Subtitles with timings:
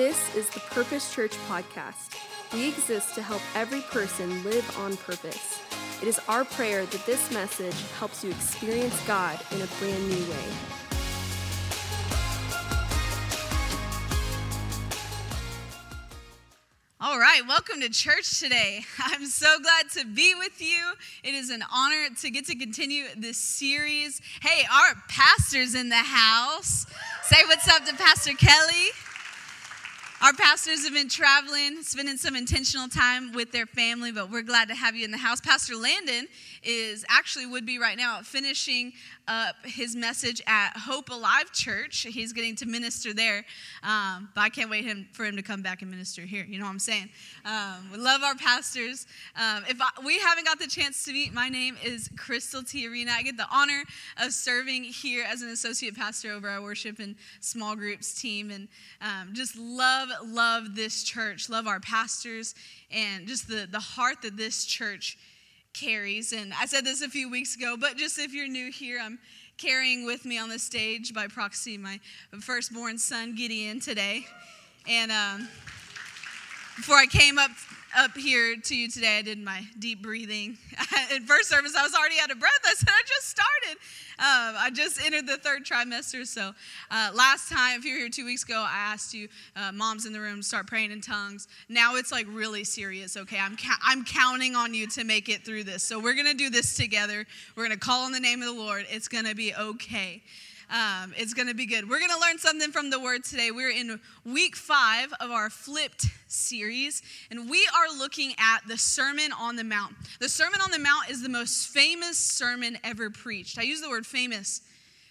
[0.00, 2.16] This is the Purpose Church podcast.
[2.54, 5.60] We exist to help every person live on purpose.
[6.00, 10.16] It is our prayer that this message helps you experience God in a brand new
[10.16, 10.44] way.
[16.98, 18.80] All right, welcome to church today.
[19.04, 20.94] I'm so glad to be with you.
[21.22, 24.22] It is an honor to get to continue this series.
[24.40, 26.86] Hey, our pastor's in the house.
[27.24, 28.92] Say what's up to Pastor Kelly.
[30.22, 34.68] Our pastors have been traveling, spending some intentional time with their family, but we're glad
[34.68, 35.40] to have you in the house.
[35.40, 36.28] Pastor Landon
[36.62, 38.92] is actually would be right now finishing
[39.28, 42.06] up his message at Hope Alive Church.
[42.08, 43.44] He's getting to minister there,
[43.82, 46.44] um, but I can't wait him, for him to come back and minister here.
[46.44, 47.08] You know what I'm saying?
[47.44, 49.06] Um, we love our pastors.
[49.36, 52.88] Um, if I, we haven't got the chance to meet, my name is Crystal T.
[52.88, 53.12] Arena.
[53.12, 53.84] I get the honor
[54.22, 58.68] of serving here as an associate pastor over our worship and small groups team, and
[59.00, 62.54] um, just love, love this church, love our pastors,
[62.90, 65.18] and just the, the heart that this church
[65.72, 66.32] carries.
[66.32, 69.18] And I said this a few weeks ago, but just if you're new here, I'm
[69.56, 72.00] carrying with me on the stage by proxy my
[72.40, 74.26] firstborn son, Gideon, today.
[74.88, 75.48] And um,
[76.76, 77.50] before I came up
[77.96, 80.56] up here to you today, I did my deep breathing.
[81.14, 82.52] In first service, I was already out of breath.
[82.64, 83.78] I said, I just started.
[84.18, 86.26] Um, I just entered the third trimester.
[86.26, 86.52] So,
[86.90, 90.06] uh, last time, if you were here two weeks ago, I asked you, uh, moms
[90.06, 91.48] in the room, start praying in tongues.
[91.68, 93.38] Now it's like really serious, okay?
[93.38, 95.82] I'm, ca- I'm counting on you to make it through this.
[95.82, 97.26] So, we're going to do this together.
[97.56, 98.86] We're going to call on the name of the Lord.
[98.90, 100.22] It's going to be okay.
[100.70, 101.88] Um, it's going to be good.
[101.88, 103.50] We're going to learn something from the word today.
[103.50, 109.32] We're in week five of our flipped series, and we are looking at the Sermon
[109.36, 109.96] on the Mount.
[110.20, 113.58] The Sermon on the Mount is the most famous sermon ever preached.
[113.58, 114.62] I use the word famous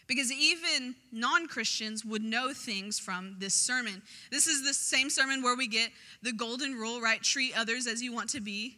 [0.07, 4.01] because even non Christians would know things from this sermon.
[4.31, 5.89] This is the same sermon where we get
[6.23, 7.21] the golden rule, right?
[7.21, 8.77] Treat others as you want to be,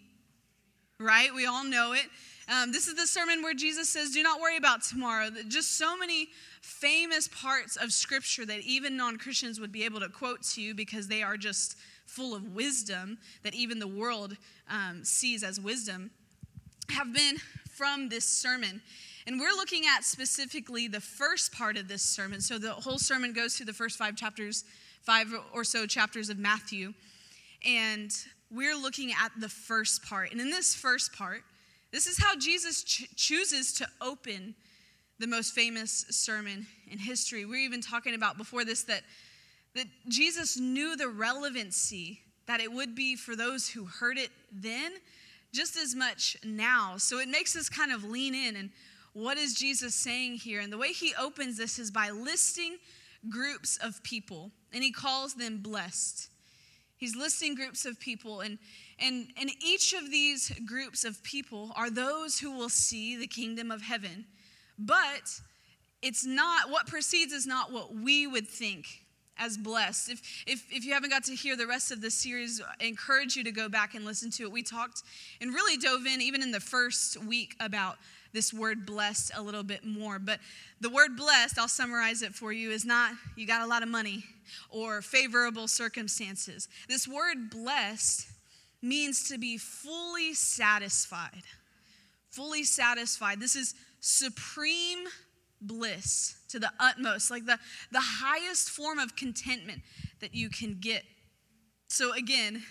[0.99, 1.31] right?
[1.33, 2.07] We all know it.
[2.51, 5.29] Um, this is the sermon where Jesus says, Do not worry about tomorrow.
[5.47, 6.27] Just so many
[6.61, 10.73] famous parts of scripture that even non Christians would be able to quote to you
[10.73, 14.37] because they are just full of wisdom that even the world
[14.69, 16.11] um, sees as wisdom
[16.89, 17.37] have been
[17.75, 18.81] from this sermon.
[19.27, 22.41] And we're looking at specifically the first part of this sermon.
[22.41, 24.63] So the whole sermon goes through the first five chapters,
[25.03, 26.93] five or so chapters of Matthew.
[27.65, 28.11] And
[28.49, 30.31] we're looking at the first part.
[30.31, 31.43] And in this first part,
[31.91, 34.55] this is how Jesus ch- chooses to open
[35.21, 37.45] the most famous sermon in history.
[37.45, 39.03] We are even talking about before this that,
[39.75, 44.93] that Jesus knew the relevancy that it would be for those who heard it then,
[45.53, 46.97] just as much now.
[46.97, 48.71] So it makes us kind of lean in and
[49.13, 50.61] what is Jesus saying here?
[50.61, 52.77] And the way he opens this is by listing
[53.29, 56.29] groups of people, and he calls them blessed.
[56.97, 58.57] He's listing groups of people, and,
[58.99, 63.69] and, and each of these groups of people are those who will see the kingdom
[63.69, 64.25] of heaven.
[64.85, 65.39] But
[66.01, 68.85] it's not, what precedes is not what we would think
[69.37, 70.09] as blessed.
[70.09, 73.35] If, if, if you haven't got to hear the rest of the series, I encourage
[73.35, 74.51] you to go back and listen to it.
[74.51, 75.03] We talked
[75.39, 77.97] and really dove in, even in the first week, about
[78.33, 80.19] this word blessed a little bit more.
[80.19, 80.39] But
[80.79, 83.89] the word blessed, I'll summarize it for you, is not you got a lot of
[83.89, 84.23] money
[84.69, 86.67] or favorable circumstances.
[86.87, 88.27] This word blessed
[88.81, 91.43] means to be fully satisfied.
[92.29, 93.39] Fully satisfied.
[93.39, 95.05] This is supreme
[95.61, 97.57] bliss to the utmost, like the,
[97.91, 99.81] the highest form of contentment
[100.19, 101.03] that you can get.
[101.87, 102.63] So, again,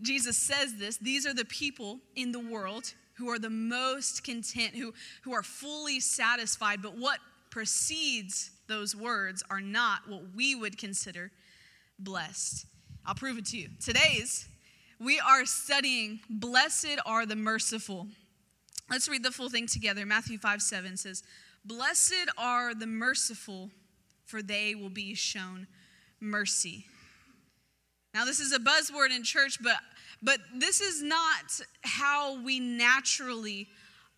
[0.00, 4.74] Jesus says this these are the people in the world who are the most content,
[4.74, 7.18] who, who are fully satisfied, but what
[7.50, 11.32] precedes those words are not what we would consider
[11.98, 12.66] blessed.
[13.04, 13.70] I'll prove it to you.
[13.84, 14.46] Today's,
[15.00, 18.06] we are studying Blessed are the merciful.
[18.90, 20.06] Let's read the full thing together.
[20.06, 21.22] Matthew 5 7 says,
[21.64, 23.70] Blessed are the merciful,
[24.24, 25.66] for they will be shown
[26.20, 26.86] mercy.
[28.14, 29.76] Now, this is a buzzword in church, but,
[30.22, 33.68] but this is not how we naturally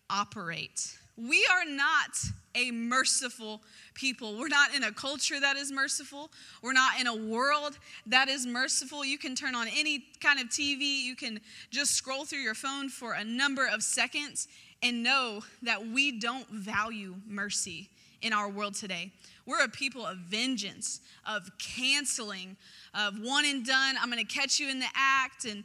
[0.09, 0.97] operate.
[1.17, 2.17] We are not
[2.55, 3.61] a merciful
[3.93, 4.37] people.
[4.37, 6.31] We're not in a culture that is merciful.
[6.61, 9.05] We're not in a world that is merciful.
[9.05, 12.89] You can turn on any kind of TV, you can just scroll through your phone
[12.89, 14.47] for a number of seconds
[14.83, 17.89] and know that we don't value mercy
[18.21, 19.11] in our world today.
[19.45, 22.57] We're a people of vengeance, of canceling,
[22.93, 23.95] of one and done.
[23.99, 25.63] I'm going to catch you in the act and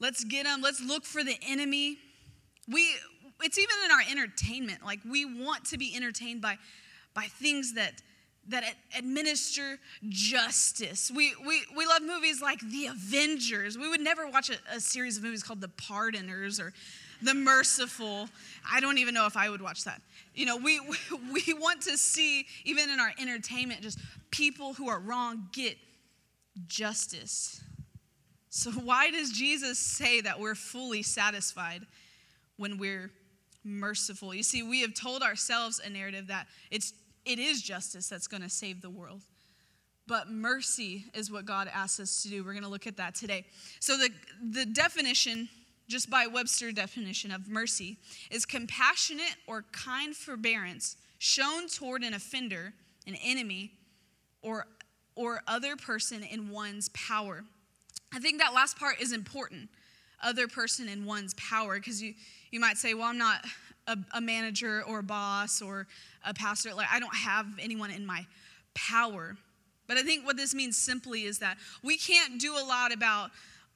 [0.00, 0.60] let's get them.
[0.62, 1.98] Let's look for the enemy.
[2.68, 2.94] We
[3.44, 4.84] it's even in our entertainment.
[4.84, 6.58] Like we want to be entertained by
[7.14, 8.02] by things that
[8.48, 8.64] that
[8.96, 9.78] administer
[10.08, 11.10] justice.
[11.14, 13.78] We, we, we love movies like The Avengers.
[13.78, 16.72] We would never watch a, a, series of movies called The Pardoners or
[17.22, 18.28] The Merciful.
[18.70, 20.00] I don't even know if I would watch that.
[20.34, 20.80] You know, we,
[21.32, 23.98] we want to see, even in our entertainment, just
[24.30, 25.76] people who are wrong get
[26.66, 27.62] justice.
[28.50, 31.86] So, why does Jesus say that we're fully satisfied
[32.56, 33.10] when we're
[33.64, 34.34] merciful?
[34.34, 36.92] You see, we have told ourselves a narrative that it's,
[37.24, 39.22] it is justice that's going to save the world.
[40.08, 42.44] But mercy is what God asks us to do.
[42.44, 43.46] We're going to look at that today.
[43.80, 44.10] So, the,
[44.50, 45.48] the definition,
[45.88, 47.98] just by Webster definition of mercy,
[48.30, 52.72] is compassionate or kind forbearance shown toward an offender,
[53.06, 53.72] an enemy,
[54.42, 54.66] or,
[55.14, 57.44] or other person in one's power.
[58.12, 59.68] I think that last part is important
[60.22, 62.14] other person in one's power because you,
[62.50, 63.44] you might say, well, I'm not
[63.86, 65.86] a, a, manager or a boss or
[66.24, 66.74] a pastor.
[66.74, 68.24] Like, I don't have anyone in my
[68.74, 69.36] power.
[69.88, 73.30] But I think what this means simply is that we can't do a lot about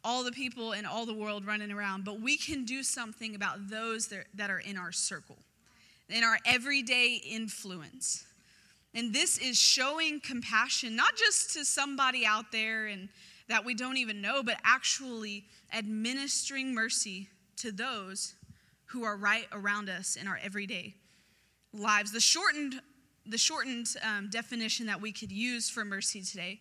[0.07, 3.69] all the people in all the world running around, but we can do something about
[3.69, 5.37] those that, are in our circle,
[6.09, 8.25] in our everyday influence.
[8.95, 13.09] And this is showing compassion, not just to somebody out there and
[13.49, 15.45] that we don't even know, but actually
[15.77, 18.35] administering mercy to those
[18.85, 20.95] who are right around us in our everyday
[21.73, 22.13] lives.
[22.13, 22.81] The shortened,
[23.27, 26.61] the shortened um, definition that we could use for mercy today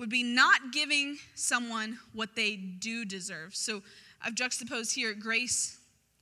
[0.00, 3.54] would be not giving someone what they do deserve.
[3.54, 3.82] So
[4.22, 5.78] I've juxtaposed here grace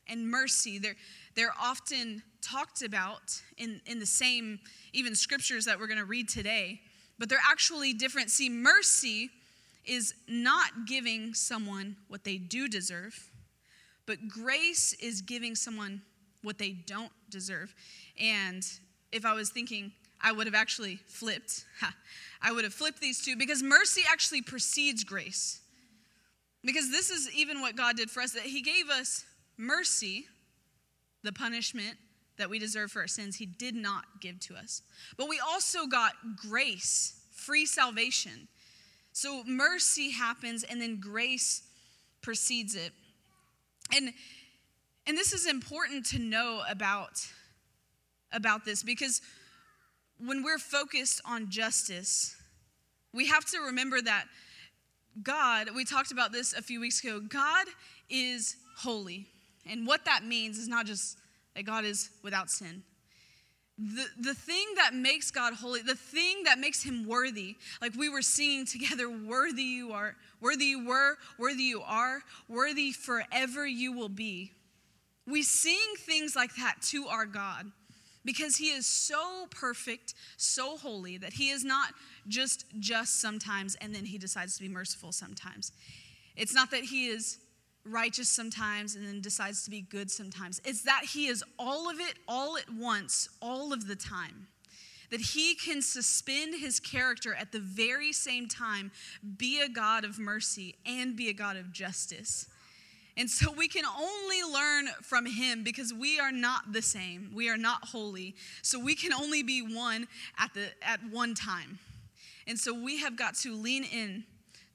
[0.09, 0.81] and mercy.
[0.81, 0.97] They're,
[1.37, 4.59] they're often talked about in, in the same,
[4.93, 6.81] even scriptures that we're going to read today,
[7.21, 8.31] but they're actually different.
[8.31, 9.31] See, mercy
[9.85, 13.31] is not giving someone what they do deserve,
[14.07, 16.03] but grace is giving someone
[16.43, 17.73] what they don't deserve.
[18.21, 18.65] And
[19.13, 21.65] if I was thinking, I would have actually flipped.
[22.43, 25.61] I would have flipped these two because mercy actually precedes grace.
[26.65, 29.25] Because this is even what God did for us that He gave us
[29.57, 30.27] mercy,
[31.23, 31.97] the punishment
[32.37, 34.83] that we deserve for our sins, He did not give to us.
[35.17, 38.49] But we also got grace, free salvation.
[39.13, 41.63] So mercy happens and then grace
[42.23, 42.93] precedes it.
[43.95, 44.13] And
[45.07, 47.27] and this is important to know about
[48.31, 49.23] about this because
[50.25, 52.37] when we're focused on justice,
[53.13, 54.27] we have to remember that
[55.23, 57.67] God, we talked about this a few weeks ago, God
[58.09, 59.27] is holy.
[59.67, 61.19] And what that means is not just
[61.55, 62.83] that God is without sin,
[63.79, 68.09] the, the thing that makes God holy, the thing that makes him worthy, like we
[68.09, 73.93] were singing together, worthy you are, worthy you were, worthy you are, worthy forever you
[73.93, 74.53] will be.
[75.27, 77.71] We sing things like that to our God
[78.25, 81.95] because he is so perfect, so holy, that he is not
[82.27, 85.73] just just sometimes and then he decides to be merciful sometimes.
[86.37, 87.39] It's not that he is
[87.85, 90.61] righteous sometimes and then decides to be good sometimes.
[90.65, 94.49] It's that he is all of it all at once, all of the time.
[95.11, 98.91] That he can suspend his character at the very same time,
[99.39, 102.47] be a God of mercy and be a God of justice.
[103.19, 107.33] And so we can only learn from him because we are not the same.
[107.35, 108.37] We are not holy.
[108.63, 110.07] So we can only be one
[110.39, 111.81] at the at one time.
[112.47, 114.25] And so we have got to lean in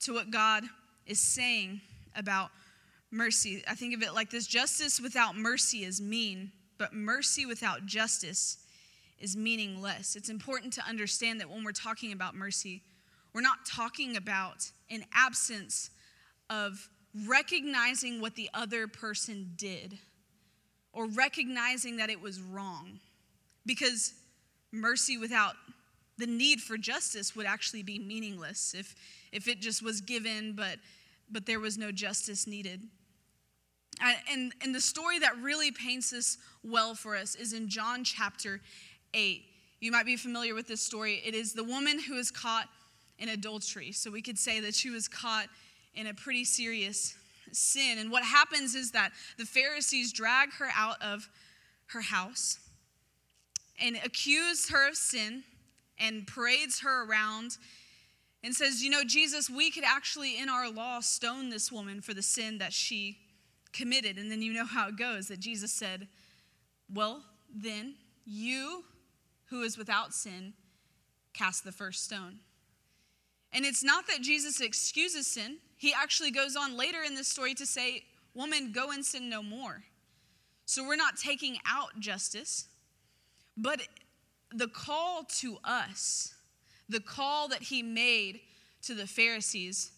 [0.01, 0.65] to what God
[1.07, 1.79] is saying
[2.17, 2.51] about
[3.11, 3.63] mercy.
[3.67, 8.57] I think of it like this justice without mercy is mean, but mercy without justice
[9.19, 10.17] is meaningless.
[10.17, 12.81] It's important to understand that when we're talking about mercy,
[13.33, 15.91] we're not talking about an absence
[16.49, 16.89] of
[17.27, 19.97] recognizing what the other person did
[20.93, 22.99] or recognizing that it was wrong.
[23.65, 24.13] Because
[24.71, 25.55] mercy without
[26.17, 28.95] the need for justice would actually be meaningless if,
[29.31, 30.77] if it just was given, but,
[31.31, 32.81] but there was no justice needed.
[34.31, 38.59] And, and the story that really paints this well for us is in John chapter
[39.13, 39.43] 8.
[39.79, 41.21] You might be familiar with this story.
[41.25, 42.67] It is the woman who is caught
[43.19, 43.91] in adultery.
[43.91, 45.47] So we could say that she was caught
[45.95, 47.15] in a pretty serious
[47.51, 47.97] sin.
[47.97, 51.29] And what happens is that the Pharisees drag her out of
[51.87, 52.59] her house
[53.79, 55.43] and accuse her of sin
[55.99, 57.57] and parades her around
[58.43, 62.13] and says, You know, Jesus, we could actually, in our law, stone this woman for
[62.13, 63.17] the sin that she
[63.71, 64.17] committed.
[64.17, 66.07] And then you know how it goes that Jesus said,
[66.93, 67.23] Well,
[67.53, 67.95] then
[68.25, 68.83] you
[69.45, 70.53] who is without sin
[71.33, 72.39] cast the first stone.
[73.51, 75.57] And it's not that Jesus excuses sin.
[75.83, 79.43] He actually goes on later in this story to say, Woman, go and sin no
[79.43, 79.83] more.
[80.65, 82.67] So we're not taking out justice,
[83.57, 83.81] but
[84.55, 86.35] the call to us,
[86.87, 88.39] the call that he made
[88.83, 89.91] to the Pharisees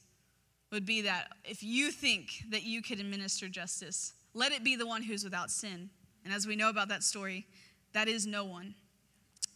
[0.72, 4.88] would be that if you think that you could administer justice, let it be the
[4.88, 5.92] one who's without sin.
[6.24, 7.46] And as we know about that story,
[7.94, 8.74] that is no one.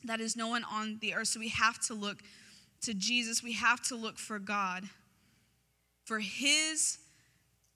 [0.04, 1.30] That is no one on the earth.
[1.30, 2.20] So we have to look
[2.82, 3.42] to Jesus.
[3.42, 4.84] We have to look for God,
[6.10, 6.98] for his,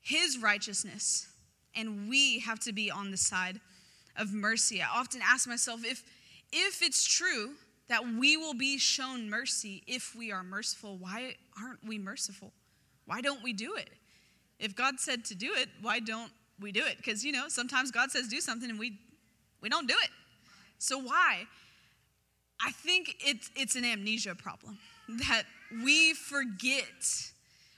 [0.02, 1.28] his righteousness.
[1.76, 3.60] And we have to be on the side
[4.18, 4.82] of mercy.
[4.82, 6.04] I often ask myself if,
[6.52, 7.52] if it's true
[7.90, 12.52] that we will be shown mercy if we are merciful, why aren't we merciful?
[13.06, 13.92] Why don't we do it?
[14.58, 16.98] If God said to do it, why don't we do it?
[16.98, 18.98] Because, you know, sometimes God says do something and we,
[19.62, 20.10] we don't do it.
[20.80, 21.46] So why?
[22.60, 24.80] I think it's, it's an amnesia problem
[25.28, 25.44] that
[25.84, 27.33] we forget.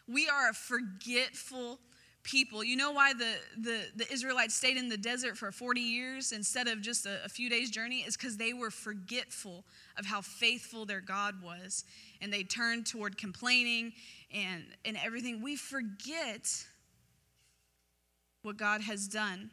[0.07, 1.79] We are a forgetful
[2.24, 2.63] people.
[2.63, 6.67] You know why the, the, the Israelites stayed in the desert for 40 years instead
[6.67, 8.03] of just a, a few days' journey?
[8.05, 9.63] Is because they were forgetful
[9.97, 11.85] of how faithful their God was.
[12.21, 13.93] And they turned toward complaining
[14.33, 15.41] and, and everything.
[15.41, 16.65] We forget
[18.41, 19.51] what God has done.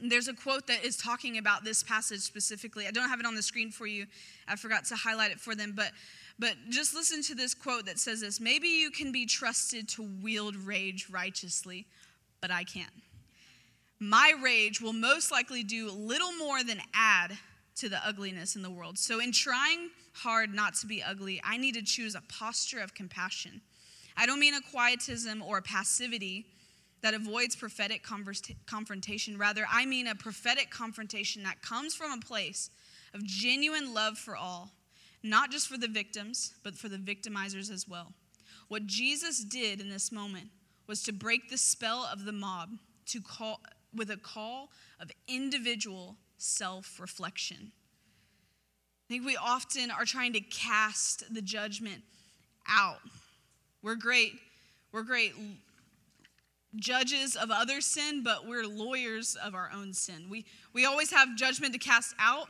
[0.00, 2.86] There's a quote that is talking about this passage specifically.
[2.88, 4.06] I don't have it on the screen for you.
[4.48, 5.92] I forgot to highlight it for them, but
[6.38, 10.02] but just listen to this quote that says this Maybe you can be trusted to
[10.02, 11.86] wield rage righteously,
[12.40, 12.92] but I can't.
[13.98, 17.38] My rage will most likely do little more than add
[17.76, 18.98] to the ugliness in the world.
[18.98, 22.94] So, in trying hard not to be ugly, I need to choose a posture of
[22.94, 23.60] compassion.
[24.16, 26.46] I don't mean a quietism or a passivity
[27.02, 28.02] that avoids prophetic
[28.66, 29.38] confrontation.
[29.38, 32.70] Rather, I mean a prophetic confrontation that comes from a place
[33.14, 34.70] of genuine love for all
[35.22, 38.12] not just for the victims, but for the victimizers as well.
[38.68, 40.48] What Jesus did in this moment
[40.86, 42.70] was to break the spell of the mob
[43.06, 43.60] to call
[43.94, 47.70] with a call of individual self-reflection.
[47.70, 52.02] I think we often are trying to cast the judgment
[52.68, 53.00] out.
[53.82, 54.32] We're great.
[54.92, 55.34] We're great
[56.76, 60.28] judges of other sin, but we're lawyers of our own sin.
[60.30, 62.48] We, we always have judgment to cast out,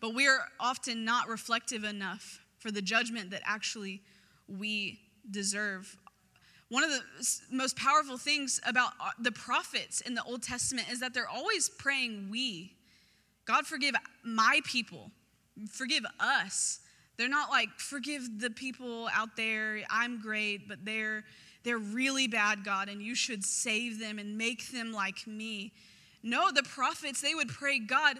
[0.00, 4.02] but we're often not reflective enough for the judgment that actually
[4.48, 4.98] we
[5.30, 5.96] deserve.
[6.68, 7.02] One of the
[7.50, 11.68] most powerful things about uh, the prophets in the Old Testament is that they're always
[11.68, 12.74] praying, We.
[13.44, 15.10] God, forgive my people,
[15.68, 16.80] forgive us.
[17.16, 21.24] They're not like, forgive the people out there, I'm great, but they're,
[21.64, 25.72] they're really bad, God, and you should save them and make them like me.
[26.22, 28.18] No, the prophets, they would pray, God,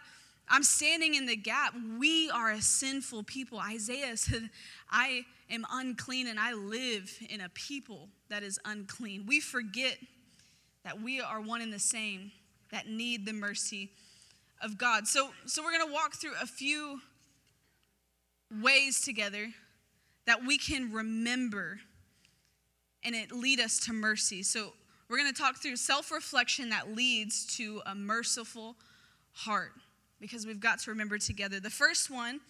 [0.51, 1.75] I'm standing in the gap.
[1.99, 3.61] We are a sinful people.
[3.61, 4.51] Isaiah said,
[4.91, 9.27] I am unclean and I live in a people that is unclean.
[9.27, 9.97] We forget
[10.85, 12.33] that we are one and the same
[12.73, 13.91] that need the mercy
[14.61, 15.07] of God.
[15.07, 17.01] So, so we're going to walk through a few
[18.61, 19.49] ways together
[20.27, 21.79] that we can remember
[23.05, 24.43] and it lead us to mercy.
[24.43, 24.73] So
[25.09, 28.77] we're going to talk through self-reflection that leads to a merciful
[29.33, 29.73] heart
[30.21, 31.61] because we've got to remember together.
[31.61, 32.41] The first one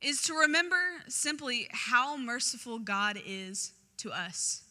[0.00, 0.76] is to remember
[1.08, 4.62] simply how merciful God is to us.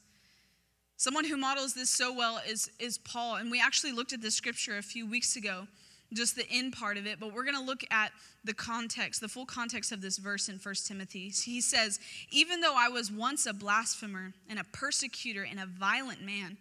[0.98, 3.36] Someone who models this so well is, is Paul.
[3.36, 5.68] And we actually looked at this scripture a few weeks ago,
[6.14, 8.12] just the end part of it, but we're going to look at
[8.44, 11.30] the context, the full context of this verse in 1 Timothy.
[11.30, 16.22] He says, Even though I was once a blasphemer and a persecutor and a violent
[16.22, 16.58] man,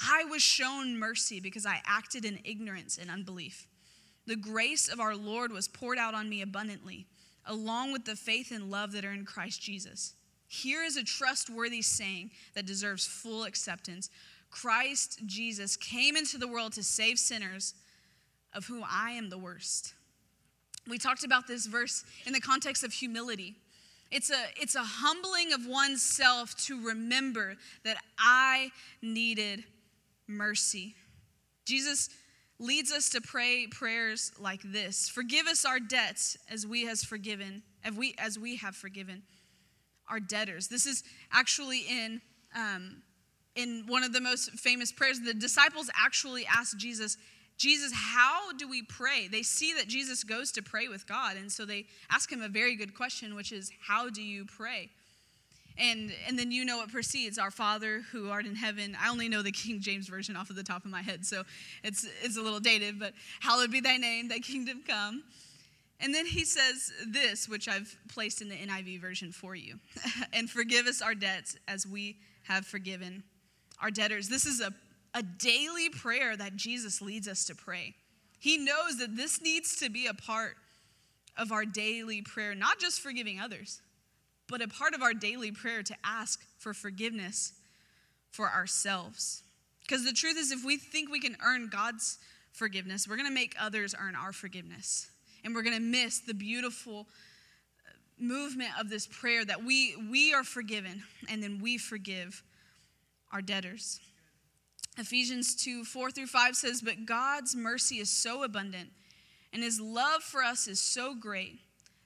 [0.00, 3.66] I was shown mercy because I acted in ignorance and unbelief.
[4.26, 7.06] The grace of our Lord was poured out on me abundantly,
[7.46, 10.14] along with the faith and love that are in Christ Jesus.
[10.46, 14.10] Here is a trustworthy saying that deserves full acceptance
[14.50, 17.74] Christ Jesus came into the world to save sinners,
[18.54, 19.94] of whom I am the worst.
[20.86, 23.56] We talked about this verse in the context of humility.
[24.10, 29.64] It's a, it's a humbling of oneself to remember that I needed
[30.26, 30.94] mercy.
[31.64, 32.10] Jesus
[32.62, 37.62] leads us to pray prayers like this Forgive us our debts as we has forgiven,
[37.84, 39.22] as we, as we have forgiven
[40.08, 40.68] our debtors.
[40.68, 41.02] This is
[41.32, 42.20] actually in,
[42.54, 43.02] um,
[43.56, 45.20] in one of the most famous prayers.
[45.20, 47.16] The disciples actually asked Jesus,
[47.58, 49.28] Jesus, how do we pray?
[49.28, 52.48] They see that Jesus goes to pray with God, and so they ask him a
[52.48, 54.90] very good question, which is, How do you pray?
[55.78, 58.96] And, and then you know what precedes Our Father who art in heaven.
[59.00, 61.44] I only know the King James Version off of the top of my head, so
[61.82, 65.22] it's, it's a little dated, but hallowed be thy name, thy kingdom come.
[66.00, 69.78] And then he says this, which I've placed in the NIV version for you
[70.32, 73.22] and forgive us our debts as we have forgiven
[73.80, 74.28] our debtors.
[74.28, 74.72] This is a,
[75.14, 77.94] a daily prayer that Jesus leads us to pray.
[78.40, 80.56] He knows that this needs to be a part
[81.36, 83.80] of our daily prayer, not just forgiving others,
[84.52, 87.54] but a part of our daily prayer to ask for forgiveness
[88.30, 89.42] for ourselves.
[89.80, 92.18] Because the truth is, if we think we can earn God's
[92.52, 95.08] forgiveness, we're going to make others earn our forgiveness.
[95.42, 97.06] And we're going to miss the beautiful
[97.86, 97.92] uh,
[98.22, 102.42] movement of this prayer that we, we are forgiven and then we forgive
[103.32, 104.00] our debtors.
[104.98, 108.90] Ephesians 2 4 through 5 says, But God's mercy is so abundant
[109.54, 111.60] and his love for us is so great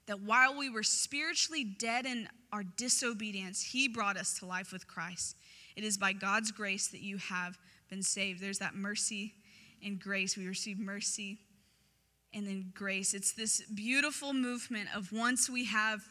[0.07, 4.87] that while we were spiritually dead in our disobedience, he brought us to life with
[4.87, 5.35] Christ.
[5.75, 7.57] It is by God's grace that you have
[7.89, 8.41] been saved.
[8.41, 9.33] There's that mercy
[9.83, 10.35] and grace.
[10.35, 11.37] We receive mercy
[12.33, 13.13] and then grace.
[13.13, 16.01] It's this beautiful movement of once we have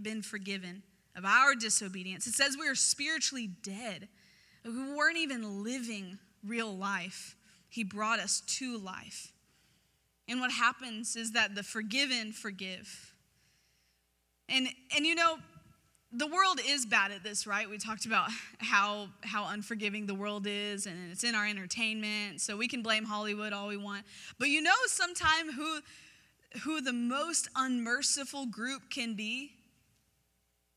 [0.00, 0.82] been forgiven
[1.16, 2.26] of our disobedience.
[2.26, 4.08] It says we are spiritually dead.
[4.64, 7.36] We weren't even living real life.
[7.68, 9.32] He brought us to life.
[10.28, 13.13] And what happens is that the forgiven forgive.
[14.48, 15.38] And and you know,
[16.12, 17.68] the world is bad at this, right?
[17.68, 22.40] We talked about how how unforgiving the world is, and it's in our entertainment.
[22.40, 24.04] So we can blame Hollywood all we want,
[24.38, 25.80] but you know, sometime who
[26.62, 29.52] who the most unmerciful group can be.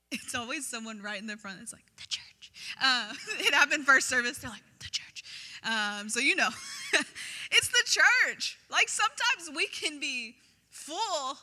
[0.10, 1.60] It's always someone right in the front.
[1.62, 2.52] It's like the church.
[2.82, 4.38] Uh, it happened first service.
[4.40, 5.24] They're like the church.
[5.64, 6.50] Um, so you know,
[7.52, 8.58] it's the church.
[8.72, 10.36] Like sometimes we can be
[10.70, 11.38] full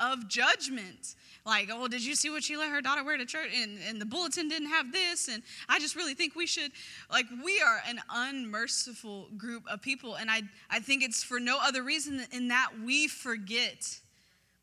[0.00, 1.14] of judgment.
[1.44, 3.50] Like, oh, did you see what she let her daughter wear to church?
[3.54, 5.28] And, and the bulletin didn't have this.
[5.28, 6.70] And I just really think we should.
[7.10, 10.14] Like, we are an unmerciful group of people.
[10.14, 13.98] And I, I think it's for no other reason in that we forget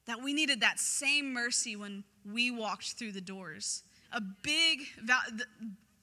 [0.06, 3.84] that we needed that same mercy when we walked through the doors.
[4.12, 5.46] A big, the,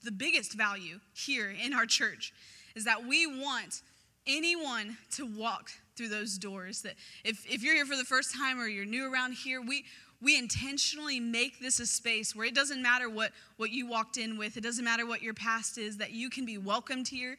[0.05, 2.33] the biggest value here in our church
[2.75, 3.83] is that we want
[4.27, 6.83] anyone to walk through those doors.
[6.83, 9.85] That if, if you're here for the first time or you're new around here, we,
[10.21, 14.39] we intentionally make this a space where it doesn't matter what, what you walked in
[14.39, 17.37] with, it doesn't matter what your past is, that you can be welcomed here,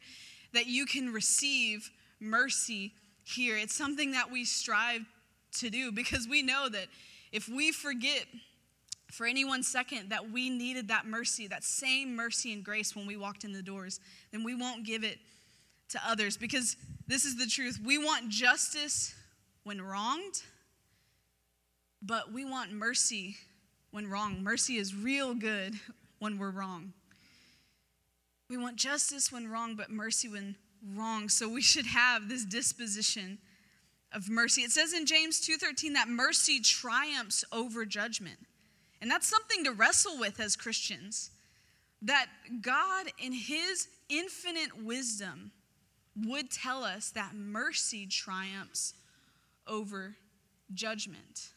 [0.52, 2.92] that you can receive mercy
[3.24, 3.56] here.
[3.56, 5.02] It's something that we strive
[5.58, 6.86] to do because we know that
[7.32, 8.26] if we forget
[9.10, 13.06] for any one second that we needed that mercy, that same mercy and grace when
[13.06, 14.00] we walked in the doors,
[14.32, 15.18] then we won't give it
[15.90, 17.78] to others because this is the truth.
[17.84, 19.14] We want justice
[19.64, 20.42] when wronged,
[22.02, 23.36] but we want mercy
[23.90, 24.42] when wrong.
[24.42, 25.74] Mercy is real good
[26.18, 26.92] when we're wrong.
[28.48, 30.56] We want justice when wrong, but mercy when
[30.94, 31.28] wrong.
[31.28, 33.38] So we should have this disposition
[34.12, 34.62] of mercy.
[34.62, 38.46] It says in James 2:13 that mercy triumphs over judgment.
[39.00, 41.30] And that's something to wrestle with as Christians.
[42.00, 42.28] That
[42.62, 45.52] God in his infinite wisdom
[46.16, 48.94] would tell us that mercy triumphs
[49.66, 50.16] over
[50.72, 51.52] judgment.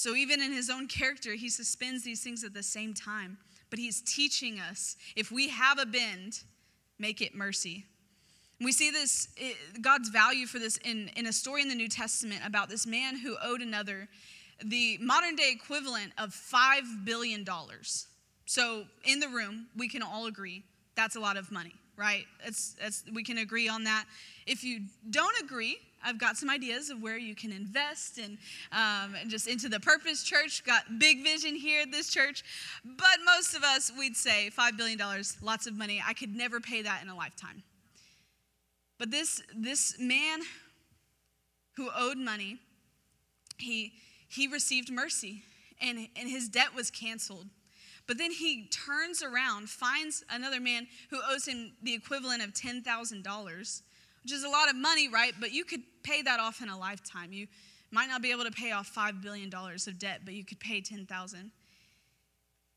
[0.00, 3.36] So, even in his own character, he suspends these things at the same time.
[3.68, 6.40] But he's teaching us if we have a bend,
[6.98, 7.84] make it mercy.
[8.62, 9.28] We see this,
[9.82, 13.18] God's value for this in, in a story in the New Testament about this man
[13.18, 14.08] who owed another
[14.64, 17.46] the modern day equivalent of $5 billion.
[18.46, 20.64] So, in the room, we can all agree
[20.96, 22.24] that's a lot of money right?
[23.12, 24.06] We can agree on that.
[24.46, 28.38] If you don't agree, I've got some ideas of where you can invest and
[28.72, 30.64] um, just into the Purpose Church.
[30.64, 32.42] Got big vision here at this church.
[32.84, 34.98] But most of us, we'd say $5 billion,
[35.42, 36.02] lots of money.
[36.06, 37.62] I could never pay that in a lifetime.
[38.98, 40.40] But this, this man
[41.76, 42.58] who owed money,
[43.56, 43.92] he,
[44.28, 45.42] he received mercy
[45.80, 47.46] and, and his debt was canceled.
[48.06, 53.82] But then he turns around, finds another man who owes him the equivalent of $10,000,
[54.22, 55.32] which is a lot of money, right?
[55.38, 57.32] But you could pay that off in a lifetime.
[57.32, 57.46] You
[57.90, 60.80] might not be able to pay off $5 billion of debt, but you could pay
[60.80, 61.50] 10000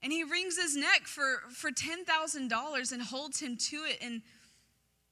[0.01, 3.97] And he wrings his neck for, for $10,000 and holds him to it.
[4.01, 4.21] And,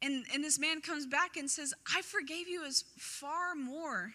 [0.02, 4.14] and, and this man comes back and says, I forgave you as far more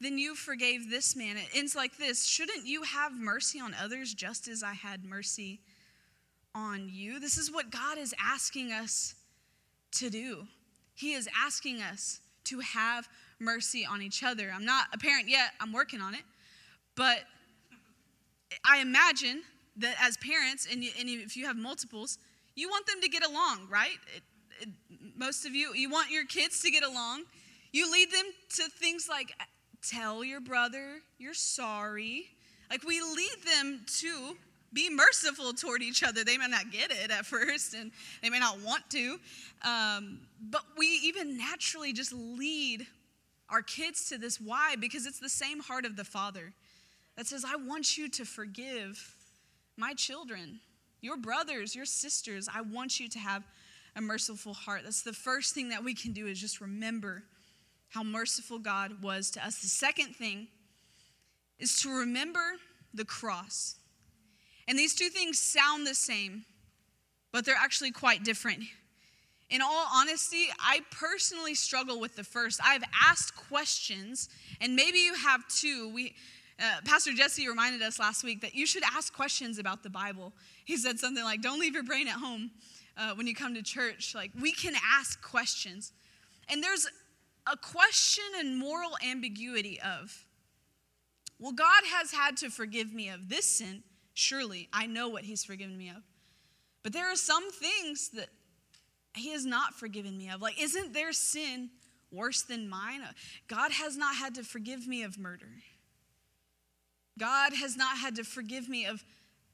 [0.00, 1.36] than you forgave this man.
[1.36, 5.60] It ends like this Shouldn't you have mercy on others just as I had mercy
[6.54, 7.20] on you?
[7.20, 9.14] This is what God is asking us
[9.92, 10.46] to do.
[10.94, 14.52] He is asking us to have mercy on each other.
[14.54, 16.22] I'm not a parent yet, I'm working on it.
[16.94, 17.20] But
[18.64, 19.42] I imagine
[19.78, 22.18] that as parents, and, and if you have multiples,
[22.54, 23.98] you want them to get along, right?
[24.16, 24.22] It,
[24.60, 24.68] it,
[25.16, 27.24] most of you, you want your kids to get along.
[27.72, 28.26] You lead them
[28.56, 29.32] to things like
[29.82, 32.26] tell your brother you're sorry.
[32.70, 34.36] Like we lead them to
[34.74, 36.24] be merciful toward each other.
[36.24, 39.18] They may not get it at first and they may not want to,
[39.64, 42.86] um, but we even naturally just lead
[43.48, 44.40] our kids to this.
[44.40, 44.74] Why?
[44.78, 46.52] Because it's the same heart of the Father
[47.16, 49.14] that says, I want you to forgive
[49.76, 50.60] my children,
[51.00, 52.48] your brothers, your sisters.
[52.52, 53.44] I want you to have
[53.96, 54.82] a merciful heart.
[54.84, 57.22] That's the first thing that we can do is just remember
[57.90, 59.60] how merciful God was to us.
[59.60, 60.48] The second thing
[61.60, 62.54] is to remember
[62.92, 63.76] the cross.
[64.66, 66.44] And these two things sound the same,
[67.32, 68.64] but they're actually quite different.
[69.50, 72.60] In all honesty, I personally struggle with the first.
[72.64, 74.28] I've asked questions,
[74.60, 75.90] and maybe you have too.
[75.94, 76.14] We,
[76.58, 80.32] uh, Pastor Jesse reminded us last week that you should ask questions about the Bible.
[80.64, 82.50] He said something like, Don't leave your brain at home
[82.96, 84.14] uh, when you come to church.
[84.14, 85.92] Like, we can ask questions.
[86.48, 86.88] And there's
[87.50, 90.24] a question and moral ambiguity of,
[91.38, 93.82] Well, God has had to forgive me of this sin.
[94.14, 96.02] Surely I know what He's forgiven me of.
[96.82, 98.28] But there are some things that
[99.14, 100.42] he has not forgiven me of.
[100.42, 101.70] Like, isn't their sin
[102.10, 103.00] worse than mine?
[103.02, 103.12] Uh,
[103.48, 105.48] God has not had to forgive me of murder.
[107.18, 109.04] God has not had to forgive me of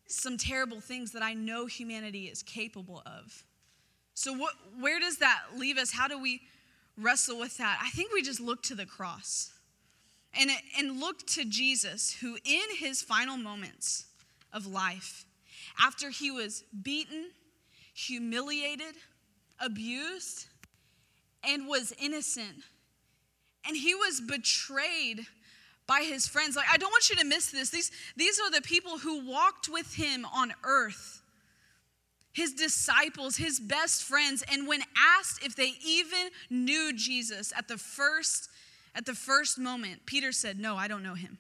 [0.07, 3.45] some terrible things that I know humanity is capable of.
[4.15, 5.93] So, what, where does that leave us?
[5.93, 6.41] How do we
[6.97, 7.79] wrestle with that?
[7.83, 9.53] I think we just look to the cross
[10.39, 14.07] and, and look to Jesus, who in his final moments
[14.53, 15.25] of life,
[15.81, 17.31] after he was beaten,
[17.95, 18.95] humiliated,
[19.59, 20.47] abused
[21.45, 22.57] and was innocent.
[23.67, 25.27] And he was betrayed
[25.87, 26.57] by his friends.
[26.57, 27.71] Like, I don't want you to miss this.
[27.71, 31.21] These, these are the people who walked with him on earth,
[32.33, 34.45] his disciples, his best friends.
[34.51, 38.49] And when asked if they even knew Jesus at the first,
[38.95, 41.39] at the first moment, Peter said, No, I don't know him.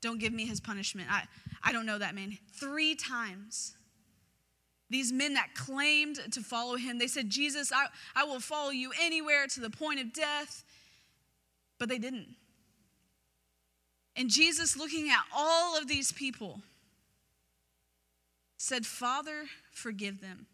[0.00, 1.08] Don't give me his punishment.
[1.10, 1.24] I,
[1.64, 2.36] I don't know that man.
[2.52, 3.74] Three times.
[4.90, 8.92] These men that claimed to follow him, they said, Jesus, I, I will follow you
[9.00, 10.62] anywhere to the point of death.
[11.78, 12.28] But they didn't.
[14.14, 16.60] And Jesus, looking at all of these people,
[18.56, 20.46] said, Father, forgive them,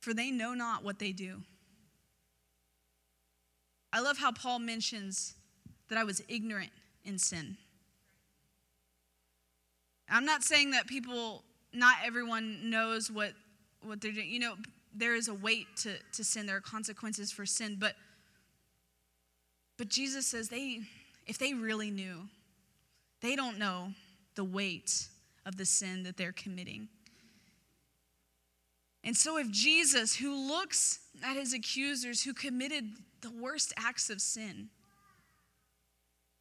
[0.00, 1.42] for they know not what they do.
[3.92, 5.34] I love how Paul mentions
[5.88, 6.70] that I was ignorant
[7.04, 7.56] in sin.
[10.10, 13.32] I'm not saying that people not everyone knows what
[13.82, 14.30] what they're doing.
[14.30, 14.54] You know,
[14.94, 16.46] there is a weight to, to sin.
[16.46, 17.94] There are consequences for sin, but
[19.76, 20.80] but Jesus says they
[21.26, 22.28] if they really knew,
[23.20, 23.92] they don't know
[24.34, 25.08] the weight
[25.44, 26.88] of the sin that they're committing.
[29.04, 32.84] And so if Jesus, who looks at his accusers who committed
[33.20, 34.68] the worst acts of sin,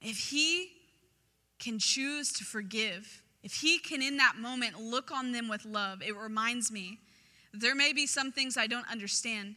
[0.02, 0.70] if he
[1.60, 6.02] can choose to forgive if he can, in that moment, look on them with love,
[6.02, 7.00] it reminds me
[7.54, 9.56] there may be some things I don't understand,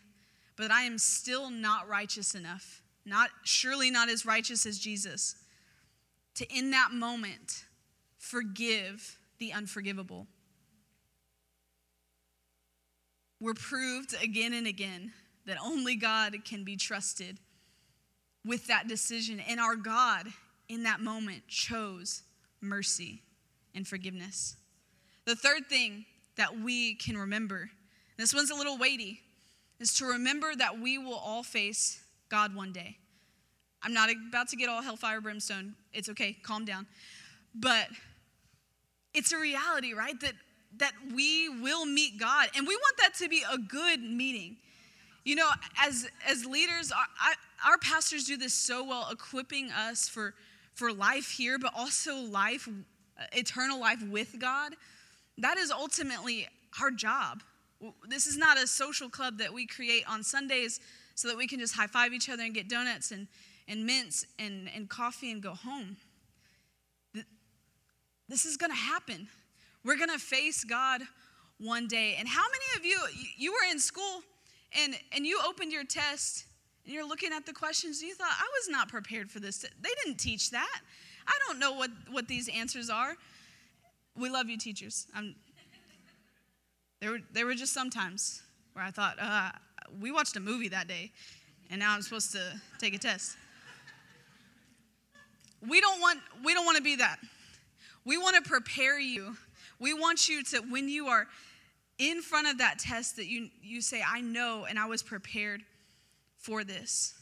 [0.55, 5.35] but I am still not righteous enough, not surely not as righteous as Jesus,
[6.37, 7.65] to in that moment
[8.17, 10.29] forgive the unforgivable.
[13.41, 15.11] We're proved again and again
[15.47, 17.41] that only God can be trusted
[18.47, 19.41] with that decision.
[19.41, 20.29] And our God,
[20.69, 22.23] in that moment, chose
[22.61, 23.25] mercy
[23.75, 24.57] and forgiveness.
[25.25, 26.05] The third thing
[26.37, 27.71] that we can remember,
[28.17, 29.21] this one's a little weighty,
[29.79, 32.97] is to remember that we will all face God one day.
[33.83, 35.75] I'm not about to get all hellfire brimstone.
[35.93, 36.87] It's okay, calm down.
[37.55, 37.89] But
[39.15, 40.19] it's a reality, right?
[40.21, 40.35] That
[40.77, 44.57] that we will meet God, and we want that to be a good meeting.
[45.25, 47.35] You know, as as leaders, our,
[47.67, 50.35] our pastors do this so well, equipping us for
[50.75, 52.69] for life here, but also life
[53.33, 54.73] eternal life with God,
[55.39, 56.47] that is ultimately
[56.81, 57.43] our job.
[58.09, 60.81] This is not a social club that we create on Sundays
[61.15, 63.27] so that we can just high five each other and get donuts and,
[63.69, 65.97] and mints and, and coffee and go home.
[68.29, 69.29] This is going to happen.
[69.85, 71.03] We're going to face God
[71.59, 72.17] one day.
[72.19, 72.99] And how many of you,
[73.37, 74.23] you were in school
[74.79, 76.45] and, and you opened your test
[76.85, 79.59] and you're looking at the questions and you thought, I was not prepared for this.
[79.59, 80.81] They didn't teach that.
[81.31, 83.15] I don't know what, what these answers are.
[84.17, 85.07] We love you, teachers.
[85.15, 85.37] I'm,
[87.01, 89.51] there, were, there were just some times where I thought, uh,
[90.01, 91.13] we watched a movie that day,
[91.71, 93.37] and now I'm supposed to take a test.
[95.67, 97.19] We don't want, we don't want to be that.
[98.05, 99.37] We want to prepare you.
[99.79, 101.27] We want you to, when you are
[101.99, 105.63] in front of that test, that you, you say, I know and I was prepared
[106.39, 107.15] for this.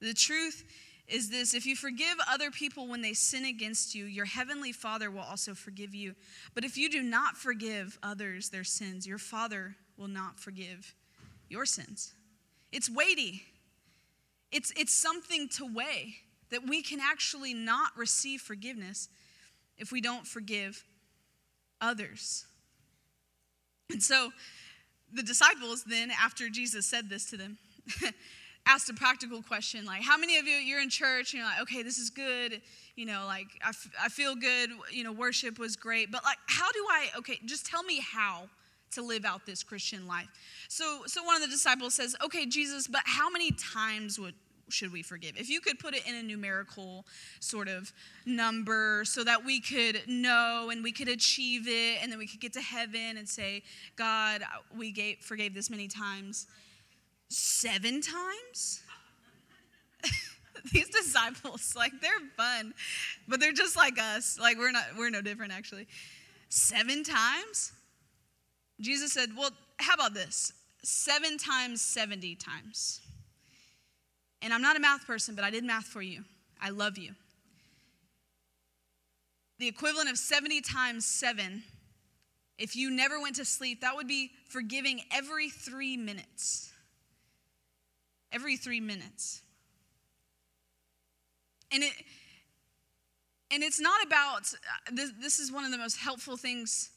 [0.00, 0.64] The truth
[1.08, 5.10] is this if you forgive other people when they sin against you, your heavenly Father
[5.10, 6.14] will also forgive you.
[6.54, 10.94] But if you do not forgive others their sins, your Father will not forgive
[11.48, 12.12] your sins.
[12.72, 13.42] It's weighty.
[14.52, 16.16] It's, it's something to weigh
[16.50, 19.08] that we can actually not receive forgiveness
[19.76, 20.84] if we don't forgive
[21.80, 22.46] others.
[23.90, 24.30] And so
[25.12, 27.58] the disciples then, after Jesus said this to them,
[28.68, 31.62] asked a practical question like, How many of you, you're in church, and you're like,
[31.62, 32.60] okay, this is good,
[32.94, 36.38] you know, like, I, f- I feel good, you know, worship was great, but like,
[36.46, 38.48] how do I, okay, just tell me how
[38.92, 40.28] to live out this Christian life.
[40.68, 44.34] So, so one of the disciples says, Okay, Jesus, but how many times would,
[44.70, 45.36] should we forgive?
[45.36, 47.04] If you could put it in a numerical
[47.40, 47.92] sort of
[48.26, 52.40] number so that we could know and we could achieve it and then we could
[52.40, 53.62] get to heaven and say,
[53.96, 54.42] God,
[54.76, 56.46] we gave, forgave this many times.
[57.28, 58.82] Seven times?
[60.72, 62.74] These disciples, like they're fun,
[63.26, 64.38] but they're just like us.
[64.40, 65.86] Like we're not, we're no different actually.
[66.48, 67.72] Seven times?
[68.80, 70.52] Jesus said, Well, how about this?
[70.82, 73.00] Seven times 70 times.
[74.40, 76.24] And I'm not a math person, but I did math for you.
[76.60, 77.14] I love you.
[79.58, 81.64] The equivalent of 70 times 7,
[82.58, 86.72] if you never went to sleep, that would be forgiving every three minutes.
[88.32, 89.42] Every three minutes.
[91.72, 91.92] And it,
[93.50, 94.52] and it's not about
[94.92, 96.90] this, this is one of the most helpful things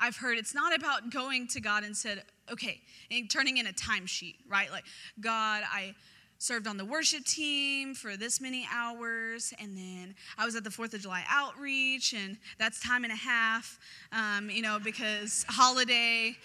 [0.00, 2.22] I've heard it's not about going to God and said,
[2.52, 4.70] okay, and turning in a timesheet, right?
[4.70, 4.84] Like,
[5.20, 5.94] God, I
[6.38, 10.70] served on the worship team for this many hours, and then I was at the
[10.70, 13.78] Fourth of July outreach, and that's time and a half,
[14.12, 16.36] um, you know, because holiday,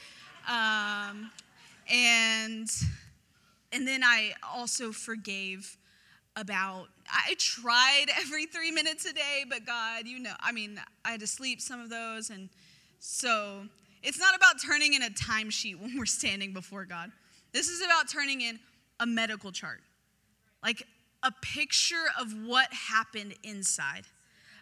[0.49, 1.29] um,
[1.87, 2.67] and
[3.73, 5.77] and then I also forgave
[6.35, 11.11] about I tried every three minutes a day, but God, you know, I mean, I
[11.11, 12.49] had to sleep some of those and
[12.99, 13.65] so
[14.01, 17.11] it's not about turning in a timesheet when we're standing before God.
[17.51, 18.59] This is about turning in
[18.99, 19.81] a medical chart,
[20.63, 20.83] like
[21.23, 24.03] a picture of what happened inside,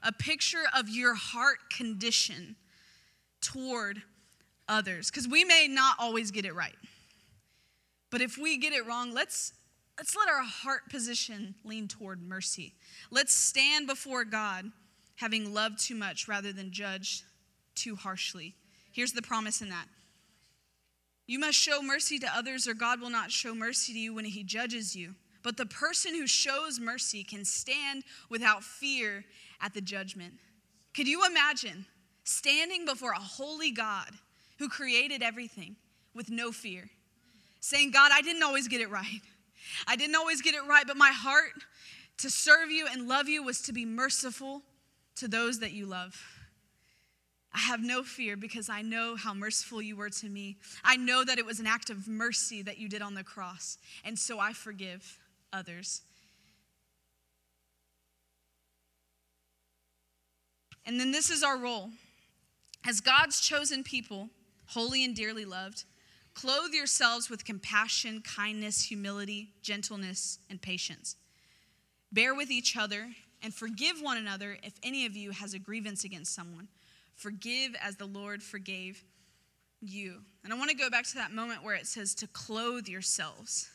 [0.04, 2.56] a picture of your heart condition
[3.42, 4.02] toward
[4.68, 5.10] others.
[5.10, 6.76] Because we may not always get it right.
[8.12, 9.54] But if we get it wrong, let's
[9.98, 12.74] let's let our heart position lean toward mercy.
[13.10, 14.72] Let's stand before God
[15.16, 17.24] having loved too much rather than judged
[17.76, 18.56] too harshly.
[18.92, 19.86] Here's the promise in that.
[21.28, 24.26] You must show mercy to others, or God will not show mercy to you when
[24.26, 25.16] he judges you.
[25.44, 29.24] But the person who shows mercy can stand without fear
[29.62, 30.34] at the judgment.
[30.94, 31.86] Could you imagine
[32.24, 34.10] standing before a holy God
[34.60, 35.78] who created everything
[36.14, 36.90] with no fear,
[37.62, 39.22] saying, God, I didn't always get it right.
[39.88, 41.54] I didn't always get it right, but my heart
[42.18, 44.62] to serve you and love you was to be merciful
[45.16, 46.22] to those that you love.
[47.54, 50.58] I have no fear because I know how merciful you were to me.
[50.84, 53.78] I know that it was an act of mercy that you did on the cross,
[54.04, 55.20] and so I forgive
[55.52, 56.02] others.
[60.86, 61.90] And then this is our role.
[62.88, 64.30] As God's chosen people,
[64.68, 65.84] holy and dearly loved,
[66.34, 71.16] clothe yourselves with compassion, kindness, humility, gentleness, and patience.
[72.12, 73.10] Bear with each other
[73.42, 76.68] and forgive one another if any of you has a grievance against someone.
[77.16, 79.04] Forgive as the Lord forgave
[79.82, 80.22] you.
[80.44, 83.70] And I want to go back to that moment where it says to clothe yourselves.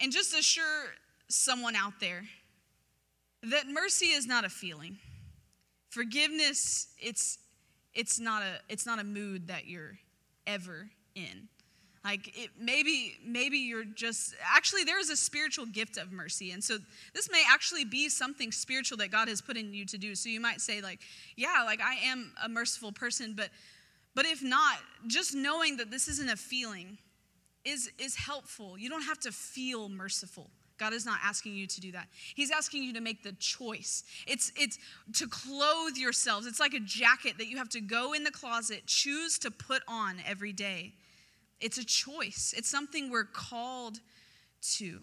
[0.00, 0.94] And just assure
[1.28, 2.24] someone out there
[3.42, 4.98] that mercy is not a feeling.
[5.90, 7.38] Forgiveness, it's
[7.94, 9.98] it's not a it's not a mood that you're
[10.46, 11.48] ever in.
[12.04, 16.62] Like it, maybe maybe you're just actually there is a spiritual gift of mercy, and
[16.62, 16.76] so
[17.14, 20.14] this may actually be something spiritual that God has put in you to do.
[20.14, 21.00] So you might say like,
[21.34, 23.48] yeah, like I am a merciful person, but
[24.14, 24.76] but if not,
[25.06, 26.98] just knowing that this isn't a feeling
[27.64, 28.76] is is helpful.
[28.76, 30.50] You don't have to feel merciful.
[30.78, 32.08] God is not asking you to do that.
[32.34, 34.02] He's asking you to make the choice.
[34.26, 34.78] It's it's
[35.14, 36.46] to clothe yourselves.
[36.46, 39.82] It's like a jacket that you have to go in the closet, choose to put
[39.86, 40.94] on every day.
[41.60, 44.00] It's a choice, it's something we're called
[44.76, 45.00] to.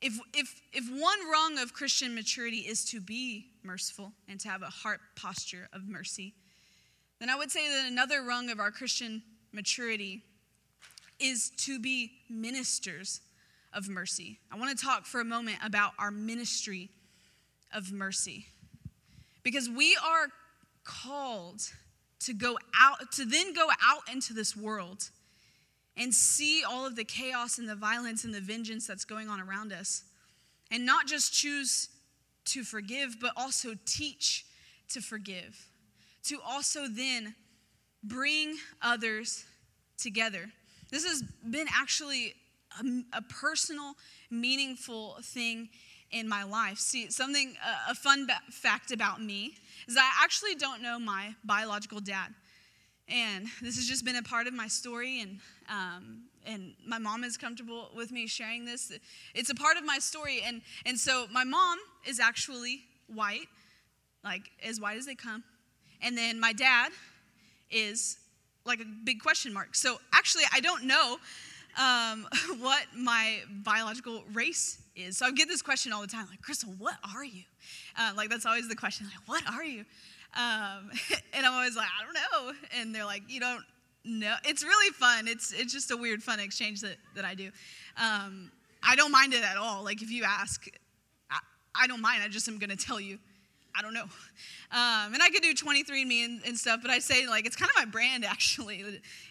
[0.00, 4.60] If, if, if one rung of Christian maturity is to be merciful and to have
[4.60, 6.34] a heart posture of mercy,
[7.20, 10.22] then I would say that another rung of our Christian maturity
[11.18, 13.20] is to be ministers
[13.74, 14.38] of mercy.
[14.50, 16.90] I want to talk for a moment about our ministry
[17.72, 18.46] of mercy.
[19.42, 20.28] Because we are
[20.84, 21.60] called
[22.20, 25.10] to go out, to then go out into this world
[25.96, 29.40] and see all of the chaos and the violence and the vengeance that's going on
[29.40, 30.04] around us.
[30.70, 31.88] And not just choose
[32.46, 34.46] to forgive, but also teach
[34.90, 35.68] to forgive.
[36.24, 37.34] To also then
[38.02, 39.44] bring others
[39.98, 40.50] together.
[40.90, 42.34] This has been actually
[42.80, 43.94] a, a personal,
[44.30, 45.68] meaningful thing
[46.10, 46.78] in my life.
[46.78, 47.54] See, something,
[47.88, 49.54] a fun fact about me
[49.88, 52.34] is I actually don't know my biological dad.
[53.08, 57.22] And this has just been a part of my story, and, um, and my mom
[57.22, 58.92] is comfortable with me sharing this.
[59.34, 60.40] It's a part of my story.
[60.44, 63.48] And, and so my mom is actually white,
[64.22, 65.44] like as white as they come.
[66.00, 66.92] And then my dad
[67.70, 68.18] is
[68.64, 69.74] like a big question mark.
[69.74, 71.18] So actually, I don't know
[71.78, 72.26] um,
[72.60, 75.18] what my biological race is.
[75.18, 77.42] So I get this question all the time, like, Crystal, what are you?
[77.98, 79.84] Uh, like, that's always the question, like, what are you?
[80.36, 80.90] Um,
[81.32, 82.52] and I'm always like, I don't know.
[82.78, 83.64] And they're like, you don't
[84.04, 84.34] know.
[84.44, 85.28] It's really fun.
[85.28, 87.50] It's, it's just a weird, fun exchange that, that I do.
[87.96, 88.50] Um,
[88.82, 89.82] I don't mind it at all.
[89.82, 90.66] Like, if you ask,
[91.30, 91.38] I,
[91.74, 92.22] I don't mind.
[92.22, 93.18] I just am going to tell you
[93.76, 94.02] I don't know.
[94.02, 97.70] Um, and I could do 23andMe and, and stuff, but I say, like, it's kind
[97.70, 98.84] of my brand, actually.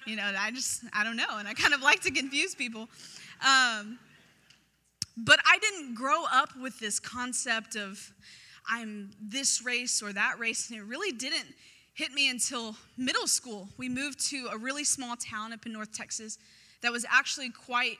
[0.05, 1.37] You know, I just, I don't know.
[1.37, 2.89] And I kind of like to confuse people.
[3.41, 3.99] Um,
[5.17, 8.11] but I didn't grow up with this concept of
[8.67, 11.53] I'm this race or that race, and it really didn't
[11.93, 13.67] hit me until middle school.
[13.77, 16.39] We moved to a really small town up in North Texas
[16.81, 17.97] that was actually quite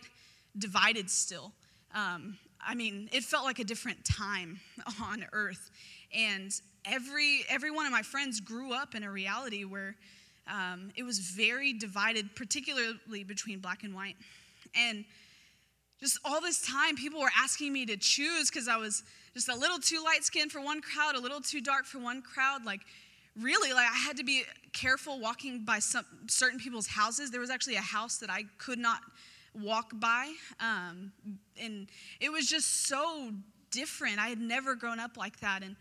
[0.58, 1.52] divided still.
[1.94, 4.60] Um, I mean, it felt like a different time
[5.02, 5.70] on earth.
[6.13, 6.52] And
[6.86, 9.95] every, every one of my friends grew up in a reality where
[10.47, 14.15] um, it was very divided, particularly between black and white.
[14.76, 15.06] And
[15.99, 19.56] just all this time, people were asking me to choose because I was just a
[19.56, 22.65] little too light skinned for one crowd, a little too dark for one crowd.
[22.65, 22.82] Like,
[23.41, 27.32] really, like I had to be careful walking by some certain people's houses.
[27.32, 28.99] There was actually a house that I could not
[29.54, 31.12] walk by, um,
[31.62, 31.88] and
[32.19, 33.32] it was just so
[33.71, 34.19] different.
[34.19, 35.76] I had never grown up like that, and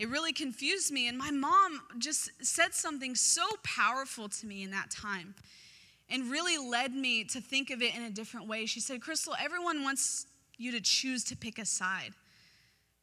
[0.00, 1.08] it really confused me.
[1.08, 5.34] And my mom just said something so powerful to me in that time
[6.08, 8.64] and really led me to think of it in a different way.
[8.64, 12.14] She said, Crystal, everyone wants you to choose to pick a side.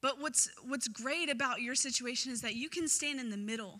[0.01, 3.79] But what's, what's great about your situation is that you can stand in the middle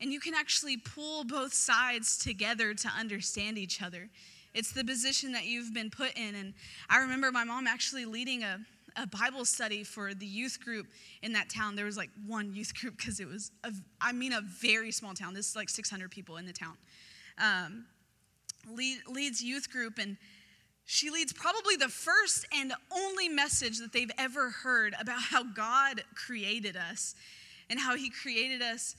[0.00, 4.10] and you can actually pull both sides together to understand each other.
[4.54, 6.36] It's the position that you've been put in.
[6.36, 6.54] And
[6.88, 8.60] I remember my mom actually leading a,
[9.00, 10.86] a Bible study for the youth group
[11.22, 11.76] in that town.
[11.76, 15.14] There was like one youth group because it was, a, I mean, a very small
[15.14, 15.34] town.
[15.34, 16.76] This is like 600 people in the town.
[17.38, 17.86] Um,
[18.68, 20.16] lead, leads youth group, and
[20.84, 26.02] she leads probably the first and only message that they've ever heard about how God
[26.14, 27.14] created us
[27.70, 28.96] and how He created us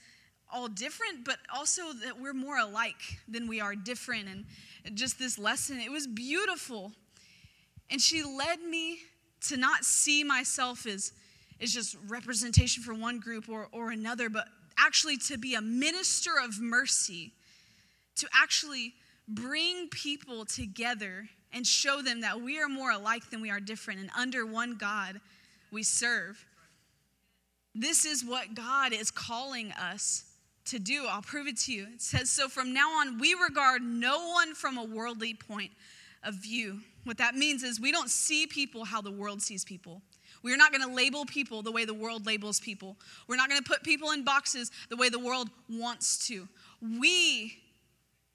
[0.51, 4.27] all different, but also that we're more alike than we are different.
[4.29, 4.45] And
[4.95, 6.93] just this lesson, it was beautiful.
[7.91, 8.99] And she led me
[9.47, 11.13] to not see myself as,
[11.61, 14.47] as just representation for one group or, or another, but
[14.77, 17.33] actually to be a minister of mercy,
[18.15, 18.93] to actually
[19.27, 23.99] bring people together and show them that we are more alike than we are different,
[23.99, 25.19] and under one God
[25.71, 26.45] we serve.
[27.73, 30.25] This is what God is calling us
[30.65, 31.05] to do.
[31.07, 31.87] I'll prove it to you.
[31.93, 35.71] It says, So from now on, we regard no one from a worldly point
[36.23, 36.79] of view.
[37.05, 40.01] What that means is we don't see people how the world sees people.
[40.43, 42.95] We're not going to label people the way the world labels people.
[43.27, 46.47] We're not going to put people in boxes the way the world wants to.
[46.81, 47.57] We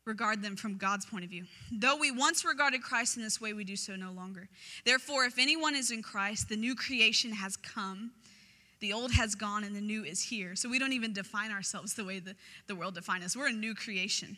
[0.05, 1.45] regard them from God's point of view.
[1.73, 4.49] Though we once regarded Christ in this way, we do so no longer.
[4.85, 8.11] Therefore, if anyone is in Christ, the new creation has come.
[8.81, 10.57] The old has gone and the new is here.
[10.57, 12.35] So we don't even define ourselves the way the,
[12.67, 13.37] the world defines us.
[13.37, 14.37] We're a new creation.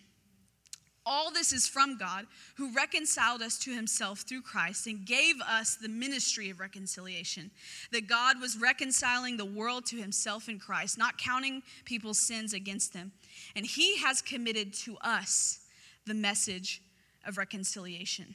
[1.09, 5.77] All this is from God, who reconciled us to himself through Christ and gave us
[5.77, 7.53] the ministry of reconciliation.
[7.93, 12.93] That God was reconciling the world to himself in Christ, not counting people's sins against
[12.93, 13.13] them.
[13.55, 15.61] And he has committed to us
[16.07, 16.83] the message
[17.25, 18.35] of reconciliation.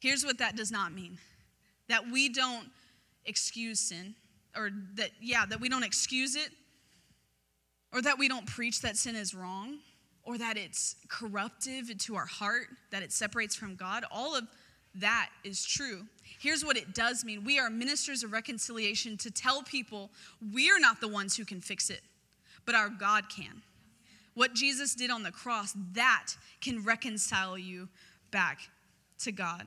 [0.00, 1.18] Here's what that does not mean
[1.88, 2.68] that we don't
[3.26, 4.14] excuse sin,
[4.56, 6.48] or that, yeah, that we don't excuse it,
[7.92, 9.78] or that we don't preach that sin is wrong
[10.24, 14.44] or that it's corruptive to our heart, that it separates from God, all of
[14.96, 16.02] that is true.
[16.38, 20.10] Here's what it does mean we are ministers of reconciliation to tell people
[20.52, 22.02] we're not the ones who can fix it,
[22.66, 23.62] but our God can.
[24.34, 26.28] What Jesus did on the cross, that
[26.60, 27.88] can reconcile you
[28.30, 28.60] back
[29.20, 29.66] to God.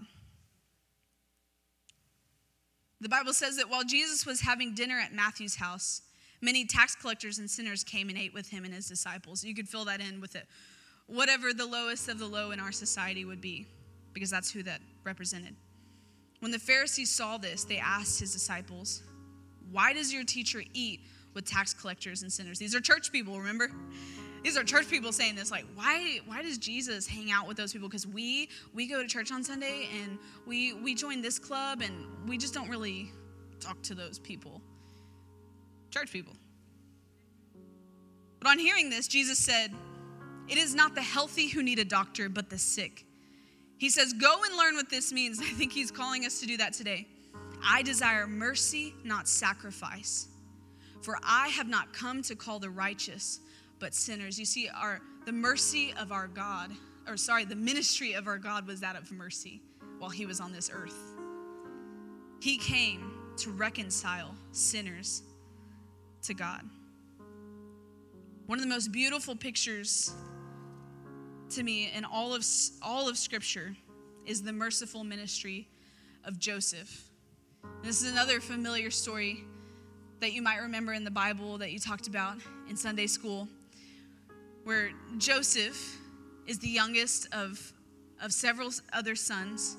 [3.01, 6.01] The Bible says that while Jesus was having dinner at Matthew's house,
[6.41, 9.43] Many tax collectors and sinners came and ate with him and his disciples.
[9.43, 10.47] You could fill that in with it.
[11.07, 13.67] Whatever the lowest of the low in our society would be,
[14.13, 15.55] because that's who that represented.
[16.39, 19.03] When the Pharisees saw this, they asked his disciples,
[19.71, 21.01] Why does your teacher eat
[21.33, 22.59] with tax collectors and sinners?
[22.59, 23.71] These are church people, remember?
[24.45, 27.73] these are church people saying this like why why does jesus hang out with those
[27.73, 31.81] people because we we go to church on sunday and we we join this club
[31.81, 33.11] and we just don't really
[33.59, 34.61] talk to those people
[35.95, 36.33] church people.
[38.41, 39.73] But on hearing this jesus said
[40.49, 43.05] it is not the healthy who need a doctor but the sick.
[43.77, 45.39] He says go and learn what this means.
[45.41, 47.07] I think he's calling us to do that today.
[47.65, 50.27] I desire mercy not sacrifice.
[51.01, 53.39] For i have not come to call the righteous
[53.79, 54.37] but sinners.
[54.37, 56.71] You see, our the mercy of our God,
[57.07, 59.61] or sorry, the ministry of our God was that of mercy
[59.99, 61.15] while he was on this earth.
[62.41, 65.23] He came to reconcile sinners
[66.25, 66.61] to God.
[68.47, 70.13] One of the most beautiful pictures
[71.51, 72.45] to me in all of
[72.81, 73.75] all of scripture
[74.25, 75.67] is the merciful ministry
[76.23, 77.09] of Joseph.
[77.83, 79.43] This is another familiar story
[80.19, 82.37] that you might remember in the Bible that you talked about
[82.69, 83.47] in Sunday school
[84.63, 85.99] where Joseph
[86.47, 87.73] is the youngest of,
[88.21, 89.77] of several other sons.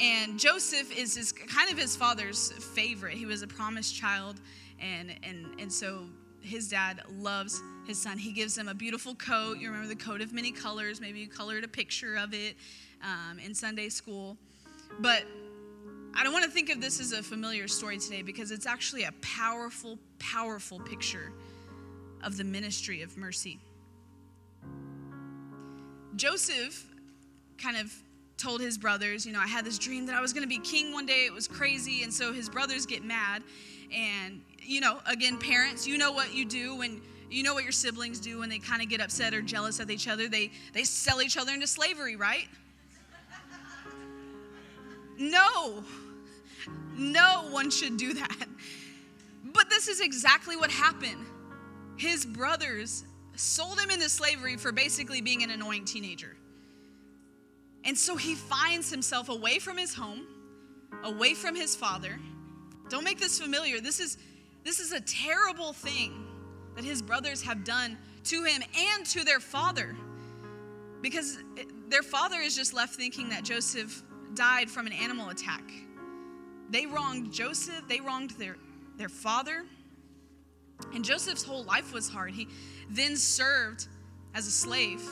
[0.00, 3.14] And Joseph is his, kind of his father's favorite.
[3.14, 4.40] He was a promised child,
[4.80, 6.04] and, and, and so
[6.40, 8.18] his dad loves his son.
[8.18, 9.58] He gives him a beautiful coat.
[9.58, 11.00] You remember the coat of many colors.
[11.00, 12.56] Maybe you colored a picture of it
[13.02, 14.36] um, in Sunday school.
[15.00, 15.24] But
[16.14, 19.04] I don't want to think of this as a familiar story today because it's actually
[19.04, 21.32] a powerful, powerful picture
[22.22, 23.60] of the ministry of mercy.
[26.16, 26.84] Joseph
[27.58, 27.92] kind of
[28.36, 30.58] told his brothers, you know, I had this dream that I was going to be
[30.58, 31.26] king one day.
[31.26, 32.02] It was crazy.
[32.02, 33.42] And so his brothers get mad.
[33.92, 37.00] And, you know, again, parents, you know what you do when
[37.30, 39.90] you know what your siblings do when they kind of get upset or jealous of
[39.90, 40.28] each other.
[40.28, 42.48] They they sell each other into slavery, right?
[45.18, 45.82] No.
[46.96, 48.46] No one should do that.
[49.44, 51.26] But this is exactly what happened.
[51.96, 53.04] His brothers
[53.36, 56.36] sold him into slavery for basically being an annoying teenager.
[57.84, 60.26] And so he finds himself away from his home,
[61.04, 62.18] away from his father.
[62.88, 63.80] Don't make this familiar.
[63.80, 64.18] This is
[64.64, 66.26] this is a terrible thing
[66.76, 69.96] that his brothers have done to him and to their father.
[71.00, 71.38] Because
[71.88, 74.02] their father is just left thinking that Joseph
[74.34, 75.62] died from an animal attack.
[76.70, 78.56] They wronged Joseph, they wronged their,
[78.96, 79.64] their father.
[80.94, 82.32] And Joseph's whole life was hard.
[82.32, 82.48] He
[82.90, 83.88] then served
[84.34, 85.02] as a slave.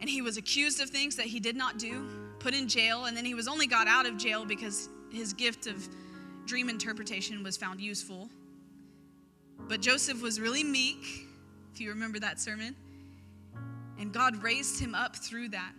[0.00, 2.06] And he was accused of things that he did not do,
[2.38, 5.66] put in jail, and then he was only got out of jail because his gift
[5.66, 5.88] of
[6.50, 8.28] dream interpretation was found useful.
[9.68, 11.28] But Joseph was really meek,
[11.72, 12.74] if you remember that sermon.
[14.00, 15.72] And God raised him up through that.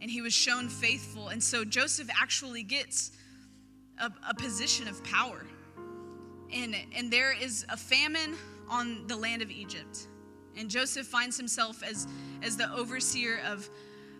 [0.00, 1.30] And he was shown faithful.
[1.30, 3.10] And so Joseph actually gets
[3.98, 5.44] a, a position of power.
[6.54, 8.36] And, and there is a famine
[8.70, 10.06] on the land of Egypt.
[10.56, 12.06] And Joseph finds himself as,
[12.40, 13.68] as the overseer of,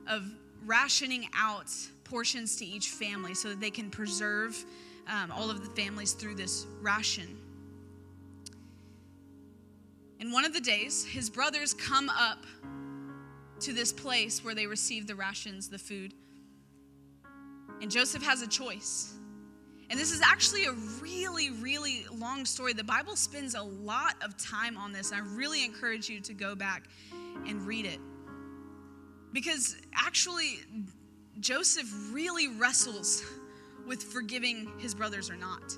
[0.09, 0.25] of
[0.67, 1.71] rationing out
[2.03, 4.65] portions to each family so that they can preserve
[5.09, 7.39] um, all of the families through this ration.
[10.21, 12.45] And one of the days, his brothers come up
[13.61, 16.15] to this place where they receive the rations, the food.
[17.81, 19.15] And Joseph has a choice.
[19.91, 22.73] And this is actually a really, really long story.
[22.73, 26.33] The Bible spends a lot of time on this, and I really encourage you to
[26.33, 26.85] go back
[27.47, 27.99] and read it.
[29.33, 30.61] Because actually,
[31.41, 33.23] Joseph really wrestles
[33.87, 35.77] with forgiving his brothers or not.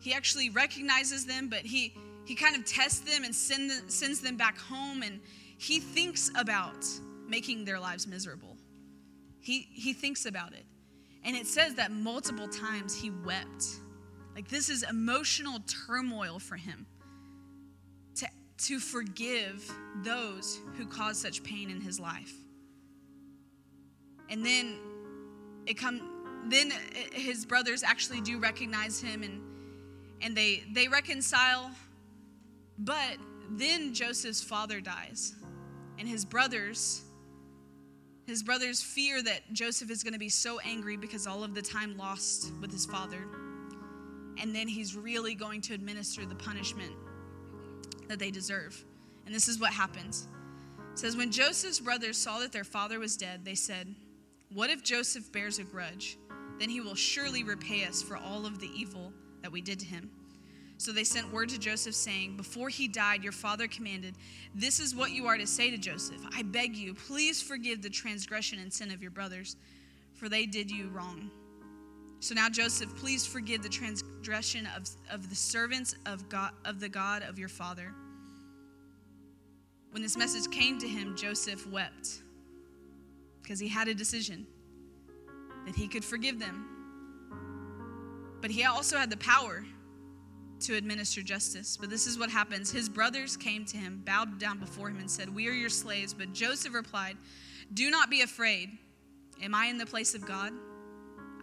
[0.00, 4.36] He actually recognizes them, but he, he kind of tests them and send, sends them
[4.36, 5.20] back home, and
[5.58, 6.84] he thinks about
[7.28, 8.56] making their lives miserable.
[9.40, 10.64] He, he thinks about it.
[11.24, 13.64] And it says that multiple times he wept.
[14.34, 16.86] Like this is emotional turmoil for him
[18.16, 18.26] to,
[18.66, 19.70] to forgive
[20.04, 22.32] those who caused such pain in his life.
[24.30, 24.78] And then
[25.66, 26.00] it come
[26.46, 26.72] then
[27.12, 29.40] his brothers actually do recognize him and
[30.20, 31.70] and they they reconcile
[32.78, 33.16] but
[33.50, 35.34] then Joseph's father dies
[35.98, 37.04] and his brothers
[38.26, 41.62] his brothers fear that Joseph is going to be so angry because all of the
[41.62, 43.24] time lost with his father.
[44.40, 46.92] And then he's really going to administer the punishment
[48.08, 48.82] that they deserve.
[49.26, 50.28] And this is what happens.
[50.92, 53.94] It says, When Joseph's brothers saw that their father was dead, they said,
[54.52, 56.16] What if Joseph bears a grudge?
[56.58, 59.86] Then he will surely repay us for all of the evil that we did to
[59.86, 60.10] him.
[60.78, 64.16] So they sent word to Joseph, saying, Before he died, your father commanded,
[64.54, 67.90] This is what you are to say to Joseph I beg you, please forgive the
[67.90, 69.56] transgression and sin of your brothers,
[70.14, 71.30] for they did you wrong.
[72.20, 76.88] So now, Joseph, please forgive the transgression of, of the servants of, God, of the
[76.88, 77.92] God of your father.
[79.90, 82.22] When this message came to him, Joseph wept
[83.42, 84.46] because he had a decision
[85.66, 86.66] that he could forgive them.
[88.40, 89.64] But he also had the power
[90.60, 91.76] to administer justice.
[91.76, 92.70] But this is what happens.
[92.70, 96.14] His brothers came to him, bowed down before him, and said, We are your slaves.
[96.14, 97.16] But Joseph replied,
[97.72, 98.70] Do not be afraid.
[99.42, 100.52] Am I in the place of God?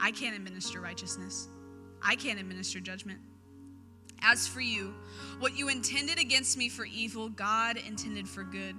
[0.01, 1.49] I can't administer righteousness,
[2.01, 3.19] I can't administer judgment.
[4.21, 4.93] As for you,
[5.39, 8.75] what you intended against me for evil, God intended for good,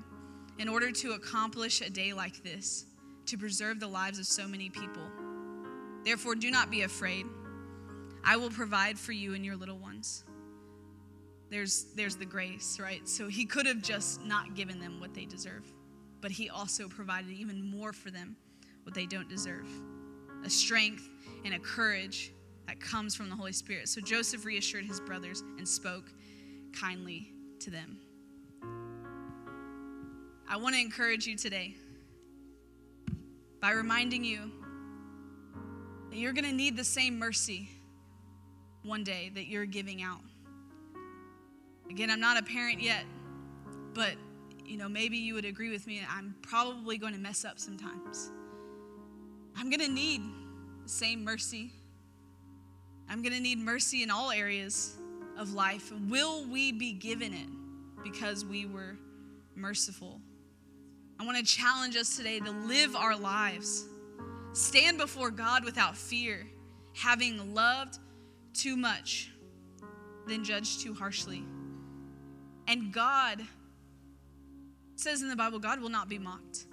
[0.58, 2.84] in order to accomplish a day like this,
[3.26, 5.02] to preserve the lives of so many people.
[6.04, 7.26] Therefore, do not be afraid.
[8.24, 10.24] I will provide for you and your little ones.
[11.50, 13.06] There's, there's the grace, right?
[13.08, 15.64] So he could have just not given them what they deserve,
[16.20, 18.36] but he also provided even more for them
[18.84, 19.68] what they don't deserve
[20.44, 21.08] a strength
[21.44, 22.32] and a courage
[22.66, 23.88] that comes from the Holy Spirit.
[23.88, 26.10] So Joseph reassured his brothers and spoke
[26.72, 27.98] kindly to them.
[30.48, 31.76] I want to encourage you today
[33.60, 34.50] by reminding you
[36.12, 37.68] you're going to need the same mercy
[38.82, 40.20] one day that you're giving out.
[41.90, 43.04] Again, I'm not a parent yet,
[43.94, 44.12] but
[44.64, 46.00] you know, maybe you would agree with me.
[46.08, 48.30] I'm probably going to mess up sometimes.
[49.56, 50.22] I'm going to need
[50.84, 51.72] the same mercy.
[53.08, 54.94] I'm going to need mercy in all areas
[55.36, 55.92] of life.
[56.08, 57.48] Will we be given it
[58.04, 58.96] because we were
[59.56, 60.20] merciful?
[61.18, 63.84] I want to challenge us today to live our lives,
[64.52, 66.46] stand before God without fear,
[66.94, 67.98] having loved
[68.54, 69.30] too much,
[70.26, 71.44] then judged too harshly.
[72.68, 73.42] And God
[74.96, 76.66] says in the Bible, God will not be mocked.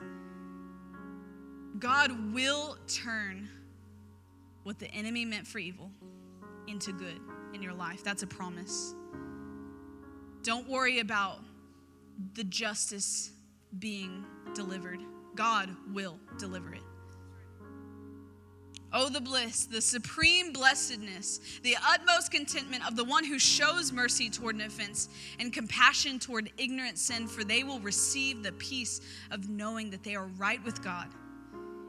[1.80, 3.50] God will turn
[4.64, 5.92] what the enemy meant for evil
[6.68, 7.20] into good
[7.54, 8.04] in your life.
[8.04, 8.94] That's a promise.
[10.44, 11.40] Don't worry about
[12.34, 13.32] the justice
[13.80, 14.26] being
[14.56, 15.00] delivered,
[15.36, 16.82] God will deliver it.
[19.00, 24.28] Oh, the bliss, the supreme blessedness, the utmost contentment of the one who shows mercy
[24.28, 29.50] toward an offense and compassion toward ignorant sin, for they will receive the peace of
[29.50, 31.10] knowing that they are right with God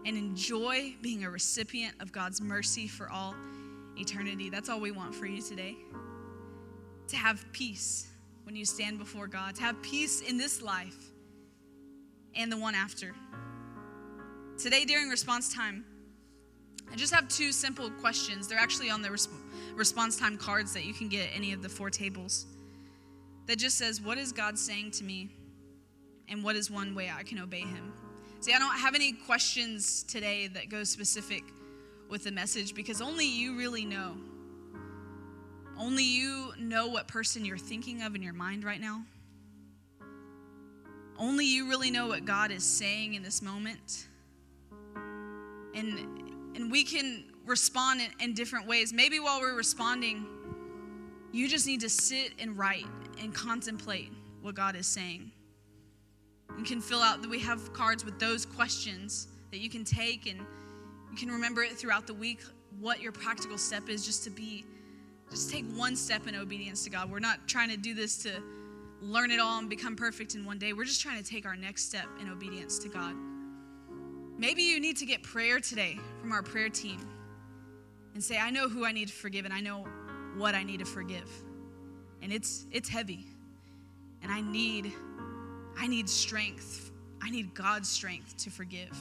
[0.05, 3.35] and enjoy being a recipient of God's mercy for all
[3.97, 4.51] eternity.
[4.51, 5.79] That's all we want for you today.
[7.07, 8.07] To have peace
[8.43, 11.11] when you stand before God, to have peace in this life
[12.35, 13.15] and the one after.
[14.59, 15.87] Today, during response time,
[16.91, 18.49] I just have two simple questions.
[18.49, 19.30] They're actually on the resp-
[19.74, 22.47] response time cards that you can get at any of the four tables.
[23.47, 25.30] That just says, What is God saying to me?
[26.28, 27.93] And what is one way I can obey Him?
[28.41, 31.43] See, I don't have any questions today that go specific
[32.09, 34.16] with the message because only you really know.
[35.78, 39.03] Only you know what person you're thinking of in your mind right now.
[41.18, 44.07] Only you really know what God is saying in this moment.
[45.74, 48.92] And and we can respond in, in different ways.
[48.92, 50.26] Maybe while we're responding,
[51.32, 52.86] you just need to sit and write
[53.20, 55.30] and contemplate what God is saying.
[56.57, 60.26] You can fill out that we have cards with those questions that you can take
[60.26, 60.38] and
[61.11, 62.40] you can remember it throughout the week
[62.80, 64.64] what your practical step is just to be
[65.30, 67.11] just take one step in obedience to God.
[67.11, 68.32] We're not trying to do this to
[69.01, 70.72] learn it all and become perfect in one day.
[70.72, 73.14] We're just trying to take our next step in obedience to God.
[74.39, 77.01] Maybe you need to get prayer today from our prayer team
[78.14, 79.84] and say, I know who I need to forgive and I know
[80.36, 81.28] what I need to forgive.
[82.22, 83.26] And it's it's heavy.
[84.22, 84.93] And I need
[85.76, 86.93] I need strength.
[87.20, 88.97] I need God's strength to forgive.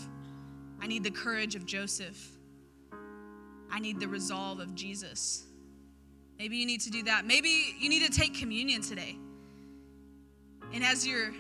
[0.82, 2.32] I need the courage of Joseph.
[3.70, 5.46] I need the resolve of Jesus.
[6.40, 7.26] Maybe you need to do that.
[7.26, 9.18] Maybe you need to take communion today.
[10.74, 11.32] And as you're